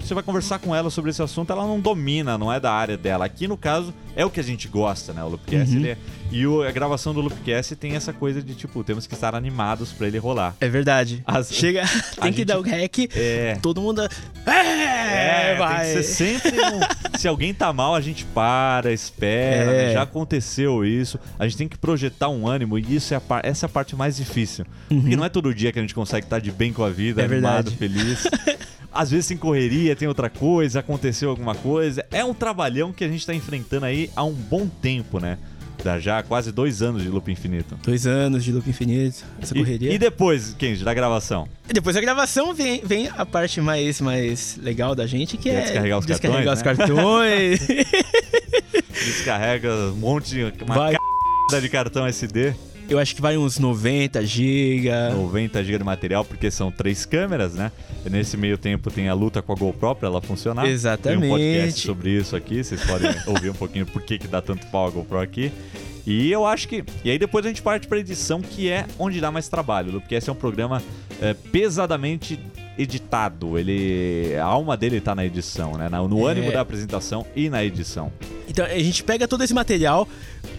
você 0.00 0.12
vai 0.14 0.22
conversar 0.22 0.58
com 0.58 0.74
ela 0.74 0.90
sobre 0.90 1.10
esse 1.10 1.22
assunto, 1.22 1.50
ela 1.52 1.66
não 1.66 1.80
domina, 1.80 2.36
não 2.36 2.52
é 2.52 2.60
da 2.60 2.72
área 2.72 2.96
dela. 2.96 3.24
Aqui, 3.24 3.48
no 3.48 3.56
caso, 3.56 3.81
é 4.16 4.24
o 4.24 4.30
que 4.30 4.40
a 4.40 4.42
gente 4.42 4.68
gosta, 4.68 5.12
né? 5.12 5.22
O 5.24 5.28
Loopcast, 5.28 5.72
Uhum. 5.74 5.80
ele 5.80 5.90
é- 5.90 5.96
E 6.34 6.46
o- 6.46 6.62
a 6.62 6.70
gravação 6.70 7.12
do 7.12 7.20
Loopcast 7.20 7.76
tem 7.76 7.94
essa 7.94 8.10
coisa 8.10 8.40
de, 8.42 8.54
tipo, 8.54 8.82
temos 8.82 9.06
que 9.06 9.12
estar 9.12 9.34
animados 9.34 9.92
pra 9.92 10.06
ele 10.06 10.16
rolar. 10.16 10.56
É 10.62 10.66
verdade. 10.68 11.22
As- 11.26 11.52
Chega, 11.52 11.82
tem 12.20 12.32
que 12.32 12.38
gente- 12.38 12.44
dar 12.46 12.58
o 12.58 12.62
rec. 12.62 13.10
É. 13.14 13.58
Todo 13.60 13.82
mundo. 13.82 14.00
É, 14.46 15.54
vai. 15.56 15.92
tem 15.92 16.02
sempre 16.02 16.50
um- 16.52 16.80
Se 17.18 17.28
alguém 17.28 17.52
tá 17.52 17.70
mal, 17.72 17.94
a 17.94 18.00
gente 18.00 18.24
para, 18.24 18.92
espera. 18.92 19.70
É. 19.72 19.86
né? 19.88 19.92
Já 19.92 20.02
aconteceu 20.02 20.84
isso. 20.84 21.18
A 21.38 21.44
gente 21.46 21.56
tem 21.58 21.68
que 21.68 21.76
projetar 21.78 22.28
um 22.30 22.48
ânimo 22.48 22.78
e 22.78 22.96
isso 22.96 23.12
é 23.14 23.20
par- 23.20 23.44
essa 23.44 23.66
é 23.66 23.68
a 23.68 23.70
parte 23.70 23.94
mais 23.94 24.16
difícil. 24.16 24.64
Porque 24.88 25.14
não 25.16 25.24
é 25.24 25.28
todo 25.28 25.54
dia 25.54 25.70
que 25.70 25.78
a 25.78 25.82
gente 25.82 25.94
consegue 25.94 26.24
estar 26.26 26.38
de 26.38 26.50
bem 26.50 26.72
com 26.72 26.82
a 26.82 26.88
vida, 26.90 27.20
Uhum. 27.22 27.28
É 27.28 27.32
animado, 27.32 27.70
verdade. 27.70 27.76
feliz. 27.76 28.26
Às 28.92 29.10
vezes 29.10 29.26
tem 29.28 29.36
correria, 29.36 29.96
tem 29.96 30.06
outra 30.08 30.28
coisa, 30.28 30.80
aconteceu 30.80 31.30
alguma 31.30 31.54
coisa. 31.54 32.04
É 32.10 32.24
um 32.24 32.34
trabalhão 32.34 32.92
que 32.92 33.02
a 33.04 33.08
gente 33.08 33.26
tá 33.26 33.34
enfrentando 33.34 33.86
aí 33.86 34.10
há 34.14 34.22
um 34.24 34.32
bom 34.32 34.66
tempo, 34.68 35.18
né? 35.18 35.38
Dá 35.82 35.98
já 35.98 36.22
quase 36.22 36.52
dois 36.52 36.80
anos 36.80 37.02
de 37.02 37.08
Loop 37.08 37.28
Infinito. 37.32 37.76
Dois 37.82 38.06
anos 38.06 38.44
de 38.44 38.52
loop 38.52 38.68
infinito, 38.70 39.24
essa 39.40 39.52
E, 39.52 39.58
correria. 39.58 39.92
e 39.92 39.98
depois, 39.98 40.54
Kenji, 40.56 40.84
da 40.84 40.94
gravação? 40.94 41.48
E 41.68 41.72
depois 41.72 41.96
da 41.96 42.00
gravação 42.00 42.54
vem, 42.54 42.82
vem 42.84 43.08
a 43.08 43.26
parte 43.26 43.60
mais, 43.60 44.00
mais 44.00 44.56
legal 44.62 44.94
da 44.94 45.08
gente, 45.08 45.36
que 45.36 45.44
Que 45.44 45.50
é 45.50 45.54
é, 45.54 45.62
descarregar 45.62 45.98
os 45.98 46.06
descarregar 46.06 46.54
os 46.54 46.62
cartões, 46.62 46.88
né? 46.88 46.96
cartões. 47.66 47.92
Descarrega 48.92 49.72
um 49.92 49.96
monte 49.96 50.30
de. 50.30 50.64
Uma 50.64 50.74
Vai. 50.74 50.94
c... 51.50 51.60
de 51.60 51.68
cartão 51.68 52.06
SD. 52.06 52.54
Eu 52.88 52.98
acho 52.98 53.14
que 53.14 53.22
vai 53.22 53.36
uns 53.38 53.58
90 53.58 54.24
GB. 54.26 54.90
90 55.14 55.64
GB 55.64 55.78
de 55.78 55.84
material, 55.84 56.24
porque 56.24 56.50
são 56.50 56.70
três 56.70 57.06
câmeras, 57.06 57.54
né? 57.54 57.72
E 58.04 58.10
nesse 58.10 58.36
meio 58.36 58.58
tempo 58.58 58.90
tem 58.90 59.08
a 59.08 59.14
luta 59.14 59.40
com 59.40 59.52
a 59.52 59.56
GoPro 59.56 59.94
pra 59.94 60.08
ela 60.08 60.20
funcionar. 60.20 60.66
Exatamente. 60.66 61.20
Tem 61.20 61.28
um 61.30 61.32
podcast 61.34 61.80
sobre 61.86 62.10
isso 62.10 62.36
aqui, 62.36 62.62
vocês 62.62 62.82
podem 62.84 63.10
ouvir 63.26 63.50
um 63.50 63.54
pouquinho 63.54 63.86
por 63.86 64.02
que, 64.02 64.18
que 64.18 64.26
dá 64.28 64.42
tanto 64.42 64.66
pau 64.66 64.86
a 64.86 64.90
GoPro 64.90 65.20
aqui. 65.20 65.50
E 66.06 66.30
eu 66.32 66.44
acho 66.44 66.66
que. 66.68 66.84
E 67.04 67.10
aí 67.10 67.18
depois 67.18 67.46
a 67.46 67.48
gente 67.48 67.62
parte 67.62 67.86
pra 67.86 67.98
edição, 67.98 68.40
que 68.42 68.68
é 68.68 68.84
onde 68.98 69.20
dá 69.20 69.30
mais 69.30 69.48
trabalho. 69.48 70.00
Porque 70.00 70.16
esse 70.16 70.28
é 70.28 70.32
um 70.32 70.36
programa 70.36 70.82
é, 71.20 71.32
pesadamente 71.32 72.38
editado. 72.76 73.56
Ele. 73.56 74.34
A 74.36 74.44
alma 74.44 74.76
dele 74.76 75.00
tá 75.00 75.14
na 75.14 75.24
edição, 75.24 75.72
né? 75.78 75.88
No 75.88 76.28
É. 76.28 76.32
ânimo 76.32 76.50
da 76.52 76.60
apresentação 76.60 77.24
e 77.36 77.48
na 77.48 77.64
edição. 77.64 78.12
Então 78.48 78.64
a 78.64 78.78
gente 78.78 79.02
pega 79.04 79.26
todo 79.28 79.42
esse 79.42 79.54
material, 79.54 80.08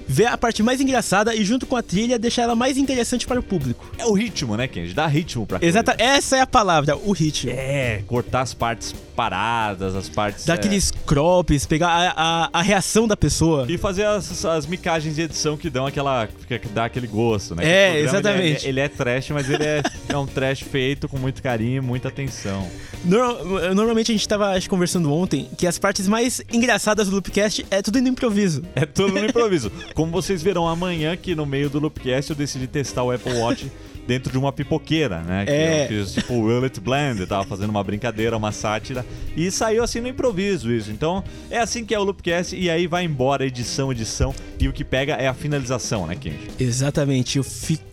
vê 0.08 0.26
a 0.26 0.38
parte 0.38 0.62
mais 0.64 0.80
engraçada 0.82 1.36
e 1.36 1.44
junto 1.44 1.66
com 1.66 1.76
a 1.76 1.82
trilha 1.84 2.18
deixa 2.20 2.42
ela 2.42 2.56
mais 2.56 2.78
interessante 2.78 3.26
para 3.28 3.40
o 3.40 3.44
público. 3.44 3.86
É 3.98 4.06
o 4.06 4.14
ritmo, 4.14 4.56
né, 4.58 4.68
Kenji? 4.68 4.94
Dá 4.94 5.08
ritmo 5.08 5.46
pra 5.46 5.60
coisa. 5.60 5.70
Exata, 5.70 5.96
essa 5.98 6.38
é 6.38 6.42
a 6.42 6.48
palavra, 6.48 6.96
o 6.98 7.12
ritmo. 7.12 7.52
É, 7.52 8.02
cortar 8.08 8.42
as 8.42 8.54
partes 8.54 8.94
paradas, 9.16 9.96
as 9.96 10.10
partes. 10.10 10.46
Dar 10.46 10.54
é, 10.54 10.56
aqueles 10.58 10.92
crops, 11.06 11.66
pegar 11.66 11.88
a, 11.90 12.14
a, 12.16 12.50
a 12.54 12.62
reação 12.62 13.08
da 13.08 13.16
pessoa. 13.16 13.66
E 13.70 13.78
fazer 13.78 14.06
as, 14.06 14.44
as 14.46 14.66
micagens 14.66 15.16
de 15.16 15.22
edição 15.22 15.56
que 15.56 15.70
dão 15.70 15.86
aquela. 15.86 16.28
que 16.48 16.68
dá 16.70 16.86
aquele 16.86 17.08
gosto, 17.08 17.56
né? 17.56 17.64
É, 17.64 17.92
programa, 17.92 18.10
exatamente. 18.10 18.66
Ele 18.66 18.66
é, 18.66 18.70
ele 18.70 18.80
é 18.80 18.88
trash, 18.88 19.30
mas 19.30 19.50
ele 19.50 19.64
é, 19.64 19.84
é 20.10 20.18
um 20.18 20.26
trash 20.26 20.62
feito 20.62 21.08
com 21.08 21.18
muito 21.18 21.42
carinho 21.44 21.78
e 21.78 21.82
muita 21.82 22.08
atenção. 22.08 22.68
Nor- 23.06 23.74
normalmente 23.76 24.12
a 24.12 24.16
gente 24.16 24.28
tava 24.28 24.52
acho, 24.52 24.70
conversando 24.70 25.12
ontem 25.14 25.48
que 25.58 25.68
as 25.68 25.78
partes 25.78 26.08
mais 26.08 26.42
engraçadas 26.52 27.08
do 27.10 27.16
Loopcast 27.16 27.66
é 27.78 27.82
tudo 27.82 28.02
no 28.02 28.08
improviso. 28.08 28.64
É 28.76 28.86
tudo 28.86 29.14
no 29.14 29.26
improviso. 29.26 29.72
Como 29.94 30.12
vocês 30.12 30.42
verão 30.42 30.68
amanhã, 30.68 31.16
que 31.18 31.36
no 31.36 31.46
meio 31.46 31.70
do 31.70 31.80
Loopcast 31.80 32.32
eu 32.32 32.36
decidi 32.36 32.68
testar 32.68 33.04
o 33.04 33.12
Apple 33.12 33.34
Watch 33.34 33.72
dentro 34.08 34.32
de 34.32 34.38
uma 34.38 34.52
pipoqueira, 34.52 35.22
né? 35.22 35.46
Que 35.46 35.52
É. 35.52 35.84
eu 35.86 35.88
fiz 35.88 36.14
tipo 36.14 36.34
o 36.34 36.42
Will 36.44 36.64
It 36.64 36.80
Blend, 36.80 37.20
eu 37.22 37.28
tava 37.28 37.46
fazendo 37.46 37.70
uma 37.70 37.84
brincadeira, 37.84 38.36
uma 38.36 38.52
sátira. 38.52 39.06
E 39.36 39.50
saiu 39.50 39.84
assim 39.84 40.02
no 40.02 40.08
improviso 40.08 40.72
isso. 40.72 40.92
Então 40.92 41.24
é 41.50 41.60
assim 41.60 41.86
que 41.86 41.94
é 41.96 42.00
o 42.00 42.04
Loopcast 42.04 42.56
e 42.56 42.70
aí 42.70 42.86
vai 42.88 43.04
embora 43.06 43.46
edição, 43.46 43.92
edição. 43.92 44.34
E 44.60 44.68
o 44.68 44.74
que 44.74 44.84
pega 44.84 45.14
é 45.14 45.28
a 45.28 45.34
finalização, 45.34 46.06
né, 46.08 46.16
Kenji? 46.16 46.50
Exatamente, 46.60 47.38
eu 47.38 47.44
fico. 47.44 47.93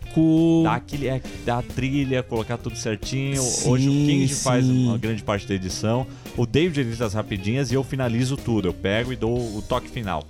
Dar, 0.64 0.76
aquele, 0.76 1.08
é, 1.08 1.20
a 1.48 1.62
trilha, 1.62 2.22
colocar 2.22 2.56
tudo 2.56 2.76
certinho. 2.76 3.40
Sim, 3.42 3.68
Hoje 3.68 3.88
o 3.88 4.36
faz 4.36 4.64
sim. 4.64 4.86
uma 4.86 4.98
grande 4.98 5.22
parte 5.22 5.46
da 5.46 5.54
edição. 5.54 6.06
O 6.36 6.46
David 6.46 6.80
edita 6.80 7.04
as 7.04 7.14
rapidinhas 7.14 7.70
e 7.70 7.74
eu 7.74 7.82
finalizo 7.84 8.36
tudo. 8.36 8.68
Eu 8.68 8.74
pego 8.74 9.12
e 9.12 9.16
dou 9.16 9.38
o 9.56 9.62
toque 9.62 9.88
final. 9.88 10.24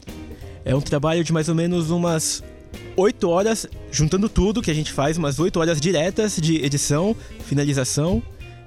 É 0.65 0.75
um 0.75 0.81
trabalho 0.81 1.25
de 1.25 1.33
mais 1.33 1.49
ou 1.49 1.55
menos 1.55 1.91
umas 1.91 2.43
8 2.97 3.29
horas, 3.29 3.67
juntando 3.91 4.29
tudo 4.29 4.61
que 4.61 4.71
a 4.71 4.75
gente 4.75 4.93
faz, 4.93 5.17
umas 5.17 5.39
8 5.39 5.59
horas 5.59 5.81
diretas 5.81 6.37
de 6.37 6.57
edição, 6.57 7.17
finalização 7.47 8.23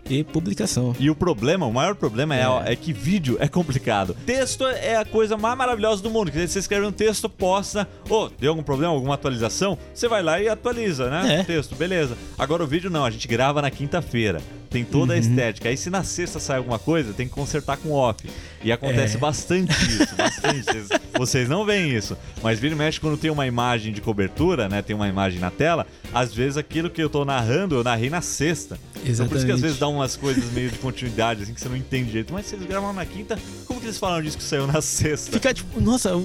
e 0.10 0.24
publicação. 0.24 0.96
E 1.00 1.10
o 1.10 1.16
problema, 1.16 1.66
o 1.66 1.72
maior 1.74 1.96
problema 1.96 2.36
é, 2.36 2.42
É. 2.42 2.74
é 2.74 2.76
que 2.76 2.92
vídeo 2.92 3.38
é 3.40 3.48
complicado. 3.48 4.16
Texto 4.26 4.66
é 4.66 4.98
a 4.98 5.06
coisa 5.06 5.38
mais 5.38 5.58
maravilhosa 5.58 6.02
do 6.04 6.10
mundo. 6.10 6.32
Que 6.32 6.46
você 6.48 6.60
escreve 6.60 6.86
um 6.86 6.92
texto, 6.92 7.30
posta, 7.30 7.88
ô, 8.10 8.30
deu 8.40 8.52
algum 8.52 8.64
problema, 8.64 8.94
alguma 8.94 9.14
atualização? 9.16 9.78
Você 9.94 10.08
vai 10.08 10.22
lá 10.22 10.42
e 10.42 10.50
atualiza, 10.50 11.10
né? 11.10 11.38
É. 11.38 11.42
O 11.42 11.46
texto, 11.46 11.76
beleza. 11.76 12.18
Agora 12.38 12.64
o 12.64 12.68
vídeo 12.68 12.90
não, 12.90 13.06
a 13.06 13.10
gente 13.12 13.28
grava 13.28 13.62
na 13.62 13.72
quinta-feira. 13.72 14.42
Tem 14.70 14.84
toda 14.84 15.14
a 15.14 15.16
Uhum. 15.16 15.22
estética. 15.22 15.70
Aí 15.70 15.78
se 15.78 15.90
na 15.92 16.04
sexta 16.04 16.40
sai 16.40 16.58
alguma 16.58 16.80
coisa, 16.80 17.14
tem 17.14 17.28
que 17.28 17.34
consertar 17.34 17.78
com 17.78 17.92
off. 17.92 18.28
E 18.64 18.72
acontece 18.72 19.18
É. 19.18 19.20
bastante 19.20 19.72
isso, 19.86 20.16
bastante. 20.16 20.64
Vocês, 20.64 20.88
vocês 21.16 21.50
não 21.50 21.64
veem 21.64 21.96
isso. 21.96 22.18
Mas 22.42 22.60
vira 22.60 22.74
e 22.74 22.78
mexe 22.78 23.00
quando 23.00 23.16
tem 23.18 23.30
uma 23.30 23.46
imagem 23.46 23.94
de 23.94 24.02
cobertura, 24.02 24.68
né? 24.68 24.82
Tem 24.82 24.96
uma 24.96 25.08
imagem 25.08 25.40
na 25.40 25.52
tela, 25.52 25.86
às 26.14 26.34
vezes 26.34 26.58
aquilo 26.58 26.90
que 26.90 27.02
eu 27.02 27.10
tô 27.10 27.26
narrando, 27.26 27.76
eu 27.76 27.84
narrei 27.84 28.10
na 28.10 28.22
sexta. 28.22 28.78
Então 29.06 29.28
por 29.28 29.36
isso 29.36 29.46
que 29.46 29.52
às 29.52 29.60
Exatamente. 29.60 29.62
vezes 29.62 29.80
dá 29.80 29.88
umas 29.88 30.16
coisas 30.16 30.52
meio 30.52 30.70
de 30.70 30.78
continuidade, 30.78 31.44
assim, 31.44 31.54
que 31.54 31.60
você 31.60 31.68
não 31.68 31.76
entende 31.76 32.08
direito. 32.08 32.34
Mas 32.34 32.46
se 32.46 32.56
eles 32.56 32.66
gravaram 32.66 32.94
na 32.94 33.06
quinta, 33.06 33.38
como 33.66 33.80
que 33.80 33.88
eles 33.88 33.98
falaram 33.98 34.24
disso 34.24 34.38
que 34.38 34.44
saiu 34.44 34.66
na 34.68 34.82
sexta? 34.82 35.32
Fica 35.32 35.54
tipo, 35.54 35.82
nossa, 35.82 36.16
um, 36.16 36.20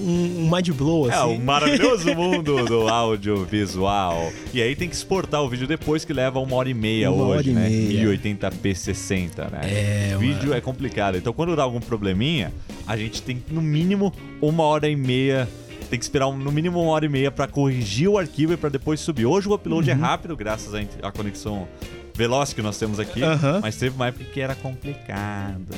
um 0.45 0.49
mind 0.49 0.69
blow 0.69 1.09
assim. 1.09 1.17
É, 1.17 1.23
o 1.23 1.39
maravilhoso 1.39 2.05
mundo 2.15 2.63
do 2.65 2.87
audiovisual. 2.87 4.31
E 4.53 4.61
aí 4.61 4.75
tem 4.75 4.87
que 4.87 4.95
exportar 4.95 5.43
o 5.43 5.49
vídeo 5.49 5.67
depois, 5.67 6.05
que 6.05 6.13
leva 6.13 6.39
uma 6.39 6.55
hora 6.55 6.69
e 6.69 6.73
meia 6.73 7.11
Uma 7.11 7.25
hora 7.25 7.39
hoje, 7.39 7.49
e 7.49 7.53
né? 7.53 7.69
meia. 7.69 8.17
1080p 8.17 8.75
60, 8.75 9.49
né? 9.49 9.59
É, 9.63 10.17
Vídeo 10.17 10.53
é 10.53 10.61
complicado. 10.61 11.17
Então 11.17 11.33
quando 11.33 11.55
dá 11.55 11.63
algum 11.63 11.79
probleminha, 11.79 12.53
a 12.87 12.95
gente 12.95 13.21
tem 13.21 13.43
no 13.49 13.61
mínimo 13.61 14.13
uma 14.41 14.63
hora 14.63 14.87
e 14.87 14.95
meia. 14.95 15.47
Tem 15.89 15.97
que 15.97 16.05
esperar 16.05 16.27
um- 16.27 16.37
no 16.37 16.51
mínimo 16.51 16.81
uma 16.81 16.91
hora 16.91 17.05
e 17.05 17.09
meia 17.09 17.31
pra 17.31 17.47
corrigir 17.47 18.07
o 18.07 18.17
arquivo 18.17 18.53
e 18.53 18.57
pra 18.57 18.69
depois 18.69 18.99
subir. 18.99 19.25
Hoje 19.25 19.47
o 19.49 19.53
upload 19.53 19.89
é 19.89 19.93
Uhum. 19.95 19.99
rápido, 20.01 20.35
graças 20.37 20.73
à, 21.01 21.11
conexão 21.11 21.67
veloz 22.15 22.51
que 22.53 22.61
nós 22.61 22.77
temos 22.77 22.99
aqui. 22.99 23.23
Aham. 23.23 23.59
Mas 23.61 23.77
teve 23.77 23.95
uma 23.95 24.07
época 24.07 24.25
que 24.25 24.39
era 24.41 24.53
complicado. 24.53 25.65
né? 25.69 25.77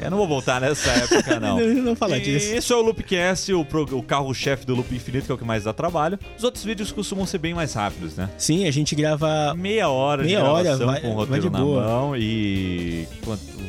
Eu 0.00 0.10
não 0.12 0.16
vou 0.18 0.28
voltar 0.28 0.60
nessa 0.60 0.88
época, 0.92 1.38
não. 1.40 1.58
Não, 1.58 1.82
não 1.82 1.96
falar 1.96 2.18
E 2.18 2.20
disso. 2.20 2.54
Isso 2.54 2.72
é 2.72 2.76
o 2.76 2.80
Loopcast, 2.82 3.52
o, 3.52 3.60
o 3.92 4.02
carro-chefe 4.02 4.64
do 4.64 4.74
Loop 4.76 4.94
Infinito, 4.94 5.26
que 5.26 5.32
é 5.32 5.34
o 5.34 5.38
que 5.38 5.44
mais 5.44 5.64
dá 5.64 5.72
trabalho. 5.72 6.16
Os 6.36 6.44
outros 6.44 6.62
vídeos 6.64 6.92
costumam 6.92 7.26
ser 7.26 7.38
bem 7.38 7.52
mais 7.54 7.74
rápidos, 7.74 8.14
né? 8.16 8.30
Sim, 8.38 8.66
a 8.66 8.70
gente 8.70 8.94
grava. 8.94 9.52
Meia 9.54 9.88
hora 9.88 10.22
Meia 10.22 10.38
de 10.38 10.44
hora, 10.44 10.62
gravação 10.62 10.86
vai- 10.86 11.00
com 11.00 11.08
o 11.10 11.14
roteiro 11.14 11.50
na 11.50 11.58
boa. 11.58 11.82
mão 11.82 12.16
e. 12.16 13.06
quanto- 13.24 13.67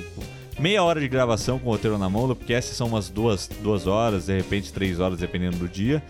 Meia 0.60 0.84
hora 0.84 1.00
de 1.00 1.08
gravação 1.08 1.58
com 1.58 1.70
o 1.70 1.72
roteiro 1.72 1.98
na 1.98 2.10
mão. 2.10 2.24
O 2.24 2.26
Loopcast 2.28 2.76
são 2.76 2.88
umas 2.88 3.10
duas, 3.10 3.50
duas 3.64 3.88
horas, 3.88 4.26
de 4.26 4.36
repente 4.36 4.74
três 4.74 5.00
horas, 5.00 5.20
dependendo 5.20 5.56
do 5.58 5.68
dia. 5.70 6.04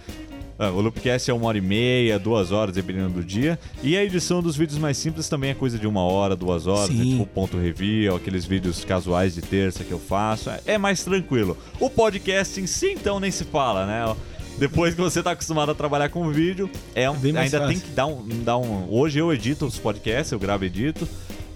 Ah, 0.57 0.71
O 0.71 0.81
Loopcast 0.81 1.29
é 1.29 1.33
uma 1.33 1.45
hora 1.47 1.57
e 1.59 1.61
meia, 1.61 2.17
duas 2.17 2.51
horas, 2.51 2.73
dependendo 2.73 3.09
do 3.09 3.23
dia. 3.23 3.59
E 3.83 3.95
a 3.95 4.03
edição 4.03 4.41
dos 4.41 4.57
vídeos 4.57 4.79
mais 4.79 4.97
simples 4.97 5.29
também 5.29 5.51
é 5.51 5.53
coisa 5.53 5.77
de 5.77 5.85
uma 5.85 6.01
hora, 6.01 6.35
duas 6.35 6.65
horas, 6.65 6.89
né? 6.89 7.03
Tipo 7.03 7.25
ponto 7.27 7.57
review, 7.57 8.15
aqueles 8.15 8.43
vídeos 8.43 8.83
casuais 8.83 9.35
de 9.35 9.41
terça 9.41 9.83
que 9.83 9.91
eu 9.91 9.99
faço. 9.99 10.49
É- 10.49 10.61
É 10.65 10.77
mais 10.79 11.03
tranquilo. 11.03 11.55
O 11.79 11.87
podcast 11.89 12.59
em 12.59 12.65
si, 12.65 12.87
então, 12.91 13.19
nem 13.19 13.29
se 13.31 13.43
fala, 13.45 13.85
né? 13.85 14.15
Depois 14.57 14.93
que 14.95 14.99
você 14.99 15.21
tá 15.23 15.31
acostumado 15.31 15.71
a 15.71 15.75
trabalhar 15.75 16.09
com 16.09 16.29
vídeo, 16.31 16.69
é 16.93 17.09
um, 17.09 17.13
mais 17.13 17.53
ainda 17.53 17.67
tem 17.67 17.77
fácil. 17.77 17.81
que 17.81 17.95
dar 17.95 18.07
um, 18.07 18.27
dar 18.43 18.57
um. 18.57 18.87
Hoje 18.91 19.19
eu 19.19 19.31
edito 19.31 19.65
os 19.65 19.77
podcasts, 19.79 20.31
eu 20.33 20.39
gravo 20.39 20.63
e 20.65 20.67
edito. 20.67 21.07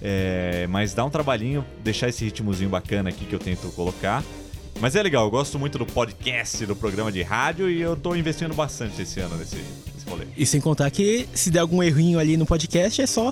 É, 0.04 0.68
mas 0.70 0.94
dá 0.94 1.06
um 1.06 1.10
trabalhinho 1.10 1.64
deixar 1.84 2.10
esse 2.10 2.26
ritmozinho 2.26 2.70
bacana 2.70 3.10
aqui 3.10 3.24
que 3.26 3.34
eu 3.34 3.40
tento 3.40 3.68
colocar. 3.74 4.22
Mas 4.82 4.96
é 4.96 5.04
legal, 5.04 5.24
eu 5.26 5.32
gosto 5.32 5.58
muito 5.58 5.78
do 5.78 5.86
podcast, 5.86 6.66
do 6.66 6.76
programa 6.76 7.12
de 7.12 7.22
rádio 7.22 7.70
e 7.70 7.80
eu 7.82 7.96
tô 7.96 8.16
investindo 8.16 8.54
bastante 8.54 9.02
esse 9.02 9.20
ano 9.20 9.38
nesse, 9.38 9.56
nesse 9.56 10.10
rolê. 10.10 10.26
E 10.36 10.46
sem 10.46 10.60
contar 10.60 10.90
que 10.92 11.28
se 11.34 11.50
der 11.50 11.60
algum 11.60 11.82
errinho 11.82 12.20
ali 12.20 12.36
no 12.36 12.46
podcast, 12.46 13.02
é 13.02 13.06
só 13.08 13.32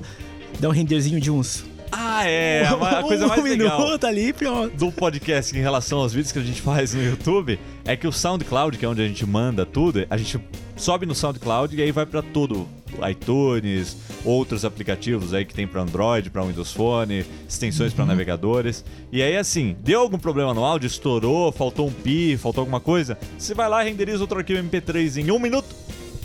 dar 0.60 0.70
um 0.70 0.72
renderzinho 0.72 1.20
de 1.20 1.30
uns. 1.30 1.66
Ah, 1.92 2.25
é! 2.25 2.66
A, 2.66 2.78
ma- 2.78 3.00
a 3.00 3.04
coisa 3.04 3.25
um 3.25 3.28
mais 3.28 3.44
legal 3.44 4.00
ali 4.08 4.34
do 4.78 4.92
podcast 4.94 5.58
em 5.58 5.62
relação 5.62 6.00
aos 6.00 6.13
vídeos 6.13 6.32
que 6.32 6.40
a 6.40 6.44
gente 6.44 6.62
faz 6.62 6.94
no 6.94 7.04
YouTube 7.04 7.60
é 7.84 7.98
que 7.98 8.08
o 8.08 8.13
SoundCloud, 8.13 8.78
que 8.78 8.86
é 8.86 8.88
onde 8.88 9.01
a 9.01 9.08
gente 9.08 9.25
manda 9.25 9.66
tudo, 9.66 10.06
a 10.10 10.16
gente 10.16 10.40
sobe 10.78 11.06
no 11.06 11.13
SoundCloud 11.13 11.75
e 11.75 11.82
aí 11.82 11.92
vai 11.92 12.06
pra 12.06 12.22
tudo. 12.22 12.66
iTunes, 13.10 13.98
outros 14.25 14.65
aplicativos 14.65 15.33
aí 15.33 15.45
que 15.45 15.53
tem 15.53 15.67
pra 15.67 15.81
Android, 15.81 16.29
pra 16.29 16.43
Windows 16.43 16.71
Phone, 16.74 17.25
extensões 17.48 17.91
Uhum. 17.91 17.95
pra 17.98 18.05
navegadores. 18.05 18.83
E 19.12 19.21
aí 19.21 19.38
assim, 19.38 19.75
deu 19.83 20.01
algum 20.01 20.17
problema 20.17 20.53
no 20.53 20.63
áudio, 20.63 20.88
estourou, 20.88 21.51
faltou 21.51 21.88
um 21.88 21.91
pi, 21.91 22.38
faltou 22.38 22.62
alguma 22.62 22.79
coisa, 22.79 23.17
você 23.38 23.53
vai 23.53 23.69
lá 23.69 23.83
e 23.86 23.89
renderiza 23.89 24.19
outro 24.21 24.38
arquivo 24.38 24.60
MP3 24.60 25.17
em 25.17 25.31
um 25.31 25.39
minuto. 25.39 25.75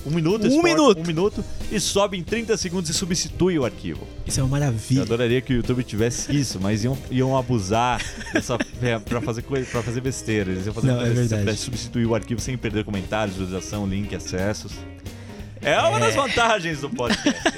Um 0.08 0.11
minuto, 0.14 0.44
Um 0.44 0.46
exporta, 0.46 0.68
minuto. 0.68 1.00
um 1.00 1.04
minuto 1.04 1.44
e 1.73 1.80
sobe 1.80 2.16
em 2.16 2.23
30 2.23 2.56
segundos 2.56 2.88
e 2.88 2.94
substitui 2.94 3.58
o 3.58 3.64
arquivo. 3.64 4.06
Isso 4.25 4.38
é 4.38 4.42
uma 4.44 4.46
Eu 4.56 4.61
maravilha. 4.61 5.02
adoraria 5.02 5.40
que 5.40 5.52
o 5.52 5.56
YouTube 5.56 5.82
tivesse 5.82 6.30
isso, 6.32 6.61
mas 6.62 6.85
iam, 6.85 6.96
iam 7.11 7.37
abusar 7.37 8.00
dessa 8.32 8.56
fé 8.78 9.00
pra 9.04 9.20
fazer 9.20 9.42
coisa, 9.42 9.68
para 9.68 9.82
fazer 9.82 10.00
besteira. 10.00 10.52
Eles 10.52 10.64
iam 10.64 10.73
fazer 10.73 10.87
Não, 10.87 10.94
é 11.00 11.06
coisa- 11.06 11.14
verdade. 11.14 11.42
pra 11.42 11.56
substituir 11.56 12.06
o 12.06 12.14
arquivo 12.14 12.40
sem 12.40 12.56
perder 12.56 12.85
comentários, 12.85 13.37
visualização, 13.37 13.85
link, 13.85 14.14
acessos. 14.14 14.75
É 15.62 15.78
uma 15.80 15.98
das 15.98 16.14
É. 16.14 16.16
vantagens 16.16 16.80
do 16.80 16.90
podcast. 16.90 17.52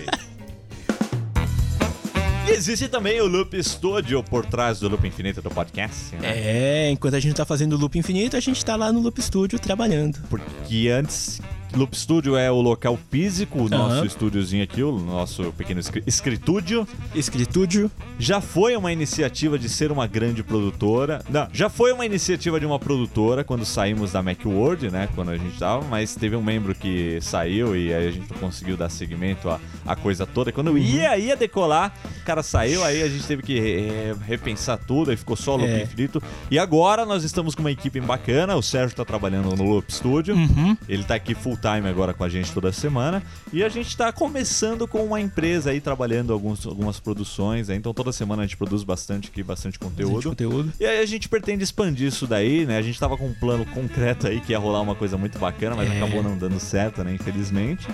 E 2.46 2.50
existe 2.52 2.88
também 2.88 3.20
o 3.20 3.26
Loop 3.26 3.62
Studio 3.62 4.22
por 4.22 4.46
trás 4.46 4.80
do 4.80 4.88
Loop 4.88 5.06
Infinito 5.06 5.42
do 5.42 5.50
podcast, 5.50 6.14
né? 6.16 6.28
É, 6.34 6.90
enquanto 6.90 7.14
a 7.14 7.20
gente 7.20 7.34
tá 7.34 7.44
fazendo 7.44 7.74
o 7.74 7.78
loop 7.78 7.98
infinito, 7.98 8.36
a 8.36 8.40
gente 8.40 8.64
tá 8.64 8.76
lá 8.76 8.92
no 8.92 9.00
loop 9.00 9.20
studio 9.20 9.58
trabalhando. 9.58 10.18
Porque 10.30 10.88
antes, 10.88 11.40
Loop 11.74 11.94
Studio 11.96 12.36
é 12.36 12.50
o 12.50 12.60
local 12.60 12.98
físico, 13.10 13.58
o 13.64 13.68
nosso 13.68 13.96
Aham. 13.96 14.06
estúdiozinho 14.06 14.64
aqui, 14.64 14.82
o 14.82 14.98
nosso 14.98 15.52
pequeno 15.52 15.78
escri- 15.80 16.02
escritúdio. 16.06 16.86
Escritúdio. 17.14 17.90
Já 18.18 18.40
foi 18.40 18.74
uma 18.76 18.90
iniciativa 18.92 19.58
de 19.58 19.68
ser 19.68 19.92
uma 19.92 20.06
grande 20.06 20.42
produtora. 20.42 21.22
Não, 21.30 21.46
já 21.52 21.68
foi 21.68 21.92
uma 21.92 22.04
iniciativa 22.06 22.58
de 22.58 22.66
uma 22.66 22.78
produtora 22.78 23.44
quando 23.44 23.64
saímos 23.64 24.12
da 24.12 24.22
Macworld, 24.22 24.90
né? 24.90 25.08
Quando 25.14 25.30
a 25.30 25.36
gente 25.36 25.58
tava, 25.58 25.84
mas 25.88 26.14
teve 26.14 26.34
um 26.34 26.42
membro 26.42 26.74
que 26.74 27.18
saiu 27.20 27.76
e 27.76 27.92
aí 27.92 28.08
a 28.08 28.10
gente 28.10 28.30
não 28.30 28.38
conseguiu 28.38 28.76
dar 28.76 28.88
seguimento 28.88 29.48
à, 29.50 29.60
à 29.86 29.94
coisa 29.94 30.26
toda. 30.26 30.50
Quando 30.50 30.68
Uhum. 30.68 30.78
ia, 30.78 31.16
ia 31.18 31.36
decolar, 31.36 31.94
o 32.22 32.24
cara 32.24 32.42
saiu, 32.42 32.82
aí 32.82 33.02
a 33.02 33.08
gente 33.08 33.26
teve 33.26 33.42
que 33.42 33.58
re- 33.60 34.14
repensar 34.26 34.78
tudo, 34.78 35.10
aí 35.10 35.16
ficou 35.16 35.36
só 35.36 35.54
o 35.54 35.58
Loop 35.58 35.70
É. 35.70 35.82
Infinito. 35.82 36.22
E 36.50 36.58
agora 36.58 37.04
nós 37.04 37.24
estamos 37.24 37.54
com 37.54 37.60
uma 37.60 37.70
equipe 37.70 38.00
bacana, 38.00 38.56
o 38.56 38.62
Sérgio 38.62 38.96
tá 38.96 39.04
trabalhando 39.04 39.54
no 39.54 39.62
Loop 39.64 39.92
Studio. 39.92 40.34
Uhum. 40.34 40.76
Ele 40.88 41.04
tá 41.04 41.14
aqui 41.14 41.34
full 41.34 41.57
time 41.58 41.88
agora 41.88 42.14
com 42.14 42.24
a 42.24 42.28
gente 42.28 42.52
toda 42.52 42.72
semana. 42.72 43.22
E 43.52 43.62
a 43.62 43.68
gente 43.68 43.96
tá 43.96 44.12
começando 44.12 44.86
com 44.86 45.04
uma 45.04 45.20
empresa 45.20 45.70
aí, 45.70 45.80
trabalhando 45.80 46.32
alguns, 46.32 46.66
algumas 46.66 46.98
produções. 47.00 47.68
Aí, 47.70 47.76
então 47.76 47.92
toda 47.92 48.12
semana 48.12 48.42
a 48.42 48.46
gente 48.46 48.56
produz 48.56 48.82
bastante 48.84 49.28
aqui, 49.28 49.42
bastante 49.42 49.78
conteúdo. 49.78 50.30
Conteúdo. 50.30 50.72
E 50.78 50.84
aí 50.86 51.00
a 51.00 51.06
gente 51.06 51.28
pretende 51.28 51.64
expandir 51.64 52.08
isso 52.08 52.26
daí, 52.26 52.64
né? 52.66 52.78
A 52.78 52.82
gente 52.82 52.98
tava 52.98 53.16
com 53.16 53.26
um 53.26 53.34
plano 53.34 53.64
concreto 53.66 54.26
aí 54.26 54.40
que 54.40 54.52
ia 54.52 54.58
rolar 54.58 54.80
uma 54.80 54.94
coisa 54.94 55.16
muito 55.18 55.38
bacana, 55.38 55.76
mas 55.76 55.90
É. 55.90 55.96
acabou 55.96 56.22
não 56.22 56.36
dando 56.36 56.58
certo, 56.60 57.02
né? 57.04 57.12
Infelizmente. 57.14 57.86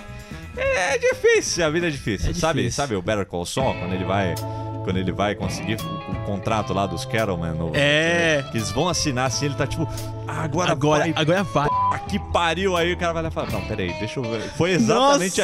É 0.57 0.97
difícil, 0.97 1.65
a 1.65 1.69
vida 1.69 1.87
é 1.87 1.89
difícil. 1.89 2.31
É 2.31 2.33
Sabe, 2.33 2.61
difícil. 2.61 2.83
sabe 2.83 2.95
o 2.95 3.01
Better 3.01 3.25
Call 3.25 3.45
Saul, 3.45 3.73
quando 3.75 3.93
ele 3.93 4.05
vai 4.05 4.35
quando 4.85 4.97
ele 4.97 5.11
vai 5.11 5.33
conseguir 5.33 5.77
o, 5.81 6.15
contrato 6.27 6.71
lá 6.71 6.85
dos 6.85 7.05
Cattleman. 7.05 7.55
No, 7.55 7.71
É. 7.75 8.43
Que 8.51 8.57
eles 8.57 8.69
vão 8.71 8.87
assinar 8.87 9.25
assim, 9.25 9.45
ele 9.45 9.55
tá 9.55 9.65
tipo, 9.65 9.87
ah, 10.27 10.43
agora, 10.43 10.71
Agora, 10.71 11.01
vai, 11.05 11.13
agora 11.15 11.43
vai. 11.43 11.67
Que 12.19 12.31
pariu. 12.31 12.75
Aí 12.75 12.93
o 12.93 12.97
cara 12.97 13.13
vai 13.13 13.23
lá 13.23 13.29
e 13.29 13.31
fala, 13.31 13.49
não, 13.51 13.61
peraí, 13.65 13.93
deixa 13.99 14.19
eu 14.19 14.23
ver. 14.23 14.41
Foi 14.57 14.71
exatamente 14.71 15.39
Nossa! 15.39 15.43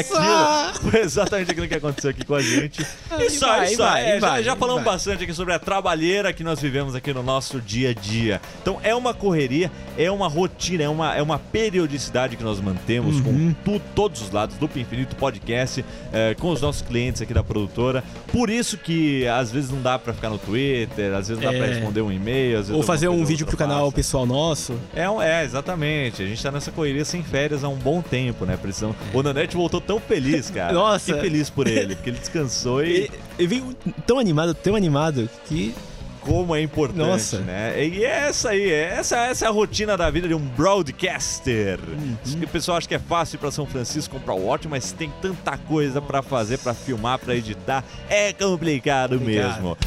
aquilo. 0.69 0.91
Foi 0.91 0.99
exatamente 1.01 1.51
aquilo 1.51 1.67
que 1.67 1.75
aconteceu 1.75 2.09
aqui 2.11 2.25
com 2.25 2.35
a 2.35 2.41
gente. 2.41 2.85
Ai, 3.09 3.25
Isso 3.25 3.45
aí, 3.45 3.75
vai, 3.75 4.17
isso 4.17 4.25
aí. 4.25 4.43
já- 4.43 4.55
falamos 4.55 4.83
vai. 4.83 4.93
bastante 4.93 5.23
aqui 5.23 5.33
sobre 5.33 5.53
a 5.53 5.59
trabalheira 5.59 6.31
que 6.33 6.43
nós 6.43 6.59
vivemos 6.61 6.95
aqui 6.95 7.13
no 7.13 7.23
nosso 7.23 7.59
dia 7.59 7.89
a 7.89 7.93
dia. 7.93 8.41
Então 8.61 8.79
é 8.83 8.93
uma 8.95 9.13
correria, 9.13 9.71
é 9.97 10.09
uma 10.11 10.27
rotina, 10.27 10.83
é 10.83 10.89
uma, 10.89 11.15
é 11.15 11.21
uma 11.21 11.39
periodicidade 11.39 12.35
que 12.35 12.43
nós 12.43 12.59
mantemos 12.59 13.17
Uhum. 13.17 13.53
com 13.63 13.71
tu- 13.79 13.81
todos 13.95 14.21
os 14.21 14.31
lados 14.31 14.55
do 14.57 14.69
Infinito 14.75 15.15
Podcast, 15.15 15.83
é, 16.13 16.35
com 16.35 16.49
os 16.51 16.61
nossos 16.61 16.81
clientes 16.81 17.21
aqui 17.21 17.33
da 17.33 17.43
produtora. 17.43 18.03
Por 18.31 18.49
isso 18.49 18.77
que 18.77 19.27
às 19.27 19.51
vezes 19.51 19.69
não 19.71 19.81
dá 19.81 19.97
pra 19.97 20.13
ficar 20.13 20.29
no 20.29 20.37
Twitter, 20.37 21.13
às 21.13 21.27
vezes 21.27 21.41
não 21.43 21.51
dá 21.51 21.57
pra 21.57 21.67
É. 21.67 21.73
responder 21.73 22.01
um 22.01 22.11
e-mail, 22.11 22.59
às 22.59 22.67
vezes 22.67 22.75
Ou 22.75 22.83
fazer 22.83 23.07
um 23.09 23.23
vídeo 23.25 23.45
pro 23.45 23.57
canal 23.57 23.91
pessoal 23.91 24.25
nosso. 24.25 24.75
É, 24.95 25.05
é, 25.25 25.43
exatamente. 25.43 26.21
A 26.21 26.25
gente 26.27 26.41
tá 26.41 26.51
nessa 26.51 26.60
correria 26.69 27.05
sem 27.05 27.23
férias 27.23 27.63
há 27.63 27.69
um 27.69 27.77
bom 27.77 28.01
tempo, 28.01 28.45
né? 28.45 28.57
Precisamos... 28.61 28.97
O 29.13 29.23
Nanete 29.23 29.55
voltou 29.55 29.79
tão 29.79 30.01
feliz, 30.01 30.49
cara. 30.49 30.73
Nossa. 30.73 31.13
Que 31.13 31.21
feliz 31.21 31.49
por 31.49 31.65
ele, 31.65 31.95
porque 31.95 32.09
ele 32.09 32.19
descansou 32.19 32.83
e 32.83 33.05
E, 33.05 33.43
e 33.43 33.47
veio 33.47 33.73
tão 34.05 34.19
animado, 34.19 34.53
tão 34.53 34.75
animado, 34.75 35.29
que. 35.45 35.73
como 36.19 36.53
é 36.55 36.61
importante, 36.61 36.99
Nossa. 36.99 37.39
né? 37.39 37.83
E 37.83 38.03
é 38.03 38.27
essa 38.27 38.49
aí, 38.49 38.69
é 38.69 38.93
essa, 38.99 39.17
essa 39.17 39.45
é 39.45 39.47
a 39.47 39.51
rotina 39.51 39.95
da 39.97 40.09
vida 40.11 40.27
de 40.27 40.33
um 40.35 40.39
broadcaster. 40.39 41.79
Uhum. 41.87 42.43
O 42.43 42.47
pessoal 42.47 42.77
acha 42.77 42.87
que 42.87 42.93
é 42.95 42.99
fácil 42.99 43.37
ir 43.37 43.39
pra 43.39 43.49
São 43.51 43.65
Francisco 43.65 44.19
comprar 44.19 44.33
o 44.33 44.45
watch, 44.45 44.67
mas 44.67 44.91
tem 44.91 45.11
tanta 45.21 45.57
coisa 45.57 46.01
pra 46.01 46.21
fazer, 46.21 46.59
pra 46.59 46.73
filmar, 46.73 47.17
pra 47.17 47.33
editar. 47.35 47.83
É 48.09 48.31
complicado, 48.33 49.17
Complicado. 49.17 49.53
mesmo. 49.61 49.77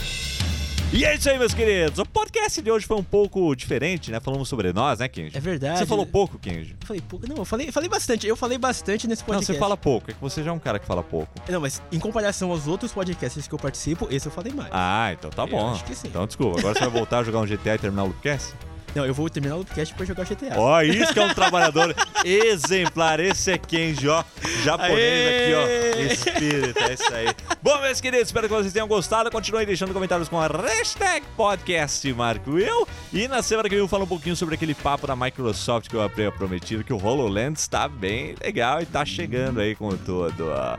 E 0.96 1.04
é 1.04 1.16
isso 1.16 1.28
aí, 1.28 1.36
meus 1.36 1.52
queridos. 1.52 1.98
O 1.98 2.06
podcast 2.06 2.62
de 2.62 2.70
hoje 2.70 2.86
foi 2.86 2.96
um 2.96 3.02
pouco 3.02 3.52
diferente, 3.56 4.12
né? 4.12 4.20
Falamos 4.20 4.48
sobre 4.48 4.72
nós, 4.72 5.00
né, 5.00 5.08
Kenji? 5.08 5.36
É 5.36 5.40
verdade. 5.40 5.80
Você 5.80 5.86
falou 5.86 6.06
pouco, 6.06 6.38
Kenji. 6.38 6.76
Eu 6.80 6.86
falei, 6.86 7.02
pouco. 7.02 7.28
Não, 7.28 7.38
eu 7.38 7.44
falei, 7.44 7.72
falei 7.72 7.88
bastante. 7.88 8.28
Eu 8.28 8.36
falei 8.36 8.58
bastante 8.58 9.08
nesse 9.08 9.22
Não, 9.22 9.26
podcast. 9.26 9.52
você 9.52 9.58
fala 9.58 9.76
pouco. 9.76 10.12
É 10.12 10.14
que 10.14 10.20
você 10.20 10.40
já 10.44 10.52
é 10.52 10.54
um 10.54 10.58
cara 10.60 10.78
que 10.78 10.86
fala 10.86 11.02
pouco. 11.02 11.32
Não, 11.50 11.60
mas 11.60 11.82
em 11.90 11.98
comparação 11.98 12.52
aos 12.52 12.68
outros 12.68 12.92
podcasts 12.92 13.48
que 13.48 13.52
eu 13.52 13.58
participo, 13.58 14.06
esse 14.08 14.28
eu 14.28 14.30
falei 14.30 14.52
mais. 14.52 14.68
Ah, 14.70 15.12
então 15.18 15.30
tá 15.30 15.42
Eu 15.42 15.48
bom. 15.48 15.72
acho 15.72 15.84
que 15.84 15.96
sim. 15.96 16.06
Então 16.06 16.28
desculpa. 16.28 16.60
Agora 16.60 16.74
você 16.74 16.80
vai 16.80 16.90
voltar 16.90 17.18
a 17.18 17.24
jogar 17.24 17.40
um 17.40 17.44
GTA 17.46 17.74
e 17.74 17.78
terminar 17.78 18.04
o 18.04 18.06
Loopcast? 18.06 18.54
Não, 18.94 19.04
eu 19.04 19.12
vou 19.12 19.28
terminar 19.28 19.56
o 19.56 19.64
podcast 19.64 19.94
pra 19.94 20.06
jogar 20.06 20.24
GTA. 20.24 20.54
Ó, 20.56 20.80
isso 20.82 21.12
que 21.12 21.18
é 21.18 21.24
um 21.24 21.34
trabalhador 21.34 21.94
exemplar. 22.24 23.18
Esse 23.18 23.52
é 23.52 23.58
Kenji, 23.58 24.08
ó. 24.08 24.22
Japonês 24.62 24.96
Aê! 24.98 25.54
aqui, 25.54 25.54
ó. 25.54 26.12
Espírito, 26.12 26.78
é 26.78 26.94
isso 26.94 27.14
aí. 27.14 27.26
Bom, 27.62 27.80
meus 27.80 28.00
queridos, 28.00 28.26
espero 28.28 28.48
que 28.48 28.54
vocês 28.54 28.72
tenham 28.72 28.86
gostado. 28.86 29.30
Continuem 29.30 29.66
deixando 29.66 29.92
comentários 29.92 30.28
com 30.28 30.40
a 30.40 30.46
hashtag 30.46 31.26
podcast 31.36 32.12
Marco 32.12 32.52
Will. 32.52 32.86
E 33.12 33.26
na 33.26 33.42
semana 33.42 33.68
que 33.68 33.74
vem 33.74 33.82
eu 33.82 33.88
falo 33.88 34.04
um 34.04 34.08
pouquinho 34.08 34.36
sobre 34.36 34.54
aquele 34.54 34.74
papo 34.74 35.06
da 35.06 35.16
Microsoft 35.16 35.88
que 35.88 35.96
eu 35.96 36.02
havia 36.02 36.30
prometido, 36.30 36.84
que 36.84 36.92
o 36.92 37.04
HoloLens 37.04 37.60
está 37.60 37.88
bem 37.88 38.34
legal 38.42 38.80
e 38.80 38.86
tá 38.86 39.04
chegando 39.04 39.60
aí 39.60 39.74
com 39.74 39.90
tudo. 39.96 40.50
ó. 40.50 40.76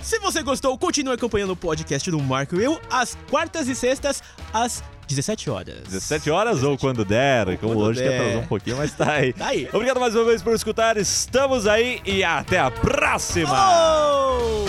Se 0.00 0.18
você 0.18 0.42
gostou, 0.42 0.76
continue 0.76 1.14
acompanhando 1.14 1.50
o 1.50 1.56
podcast 1.56 2.10
do 2.10 2.20
Marco 2.20 2.56
eu 2.56 2.80
às 2.90 3.16
quartas 3.30 3.68
e 3.68 3.74
sextas, 3.74 4.22
às 4.52 4.82
17 5.08 5.50
horas. 5.50 5.82
17 5.88 6.30
horas 6.30 6.62
ou 6.62 6.78
quando 6.78 7.04
der. 7.04 7.58
Como 7.58 7.74
quando 7.74 7.80
hoje 7.86 8.02
que 8.02 8.08
der. 8.08 8.20
atrasou 8.20 8.40
um 8.42 8.46
pouquinho, 8.46 8.76
mas 8.78 8.92
tá 8.94 9.12
aí. 9.12 9.32
Tá 9.32 9.48
aí. 9.48 9.68
Obrigado 9.72 10.00
mais 10.00 10.14
uma 10.14 10.24
vez 10.24 10.42
por 10.42 10.54
escutar. 10.54 10.96
Estamos 10.96 11.66
aí 11.66 12.00
e 12.06 12.24
até 12.24 12.58
a 12.58 12.70
próxima! 12.70 13.50
Oh! 13.52 14.64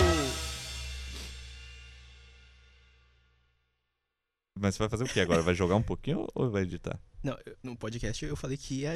Mas 4.58 4.74
você 4.74 4.78
vai 4.80 4.88
fazer 4.88 5.04
o 5.04 5.08
que 5.08 5.20
agora? 5.20 5.42
Vai 5.42 5.54
jogar 5.54 5.76
um 5.76 5.82
pouquinho 5.82 6.26
ou 6.34 6.50
vai 6.50 6.62
editar? 6.62 6.98
Não, 7.22 7.36
no 7.62 7.76
podcast 7.76 8.24
eu 8.24 8.36
falei 8.36 8.56
que 8.56 8.80
ia 8.82 8.94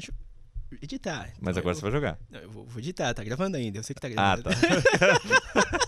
editar. 0.83 1.33
Mas 1.41 1.57
Então 1.57 1.61
agora 1.61 1.71
eu- 1.73 1.75
você 1.77 1.83
vai 1.83 1.91
jogar. 1.91 2.19
Não, 2.31 2.41
eu 2.41 2.51
vou, 2.51 2.65
vou 2.67 2.79
editar, 2.79 3.13
tá 3.15 3.25
gravando 3.25 3.57
ainda. 3.57 3.79
Eu 3.79 3.83
sei 3.83 3.95
que 3.95 4.01
tá 4.01 4.09
Ah, 4.17 4.37
gravando. 4.37 4.43
tá. 4.45 5.88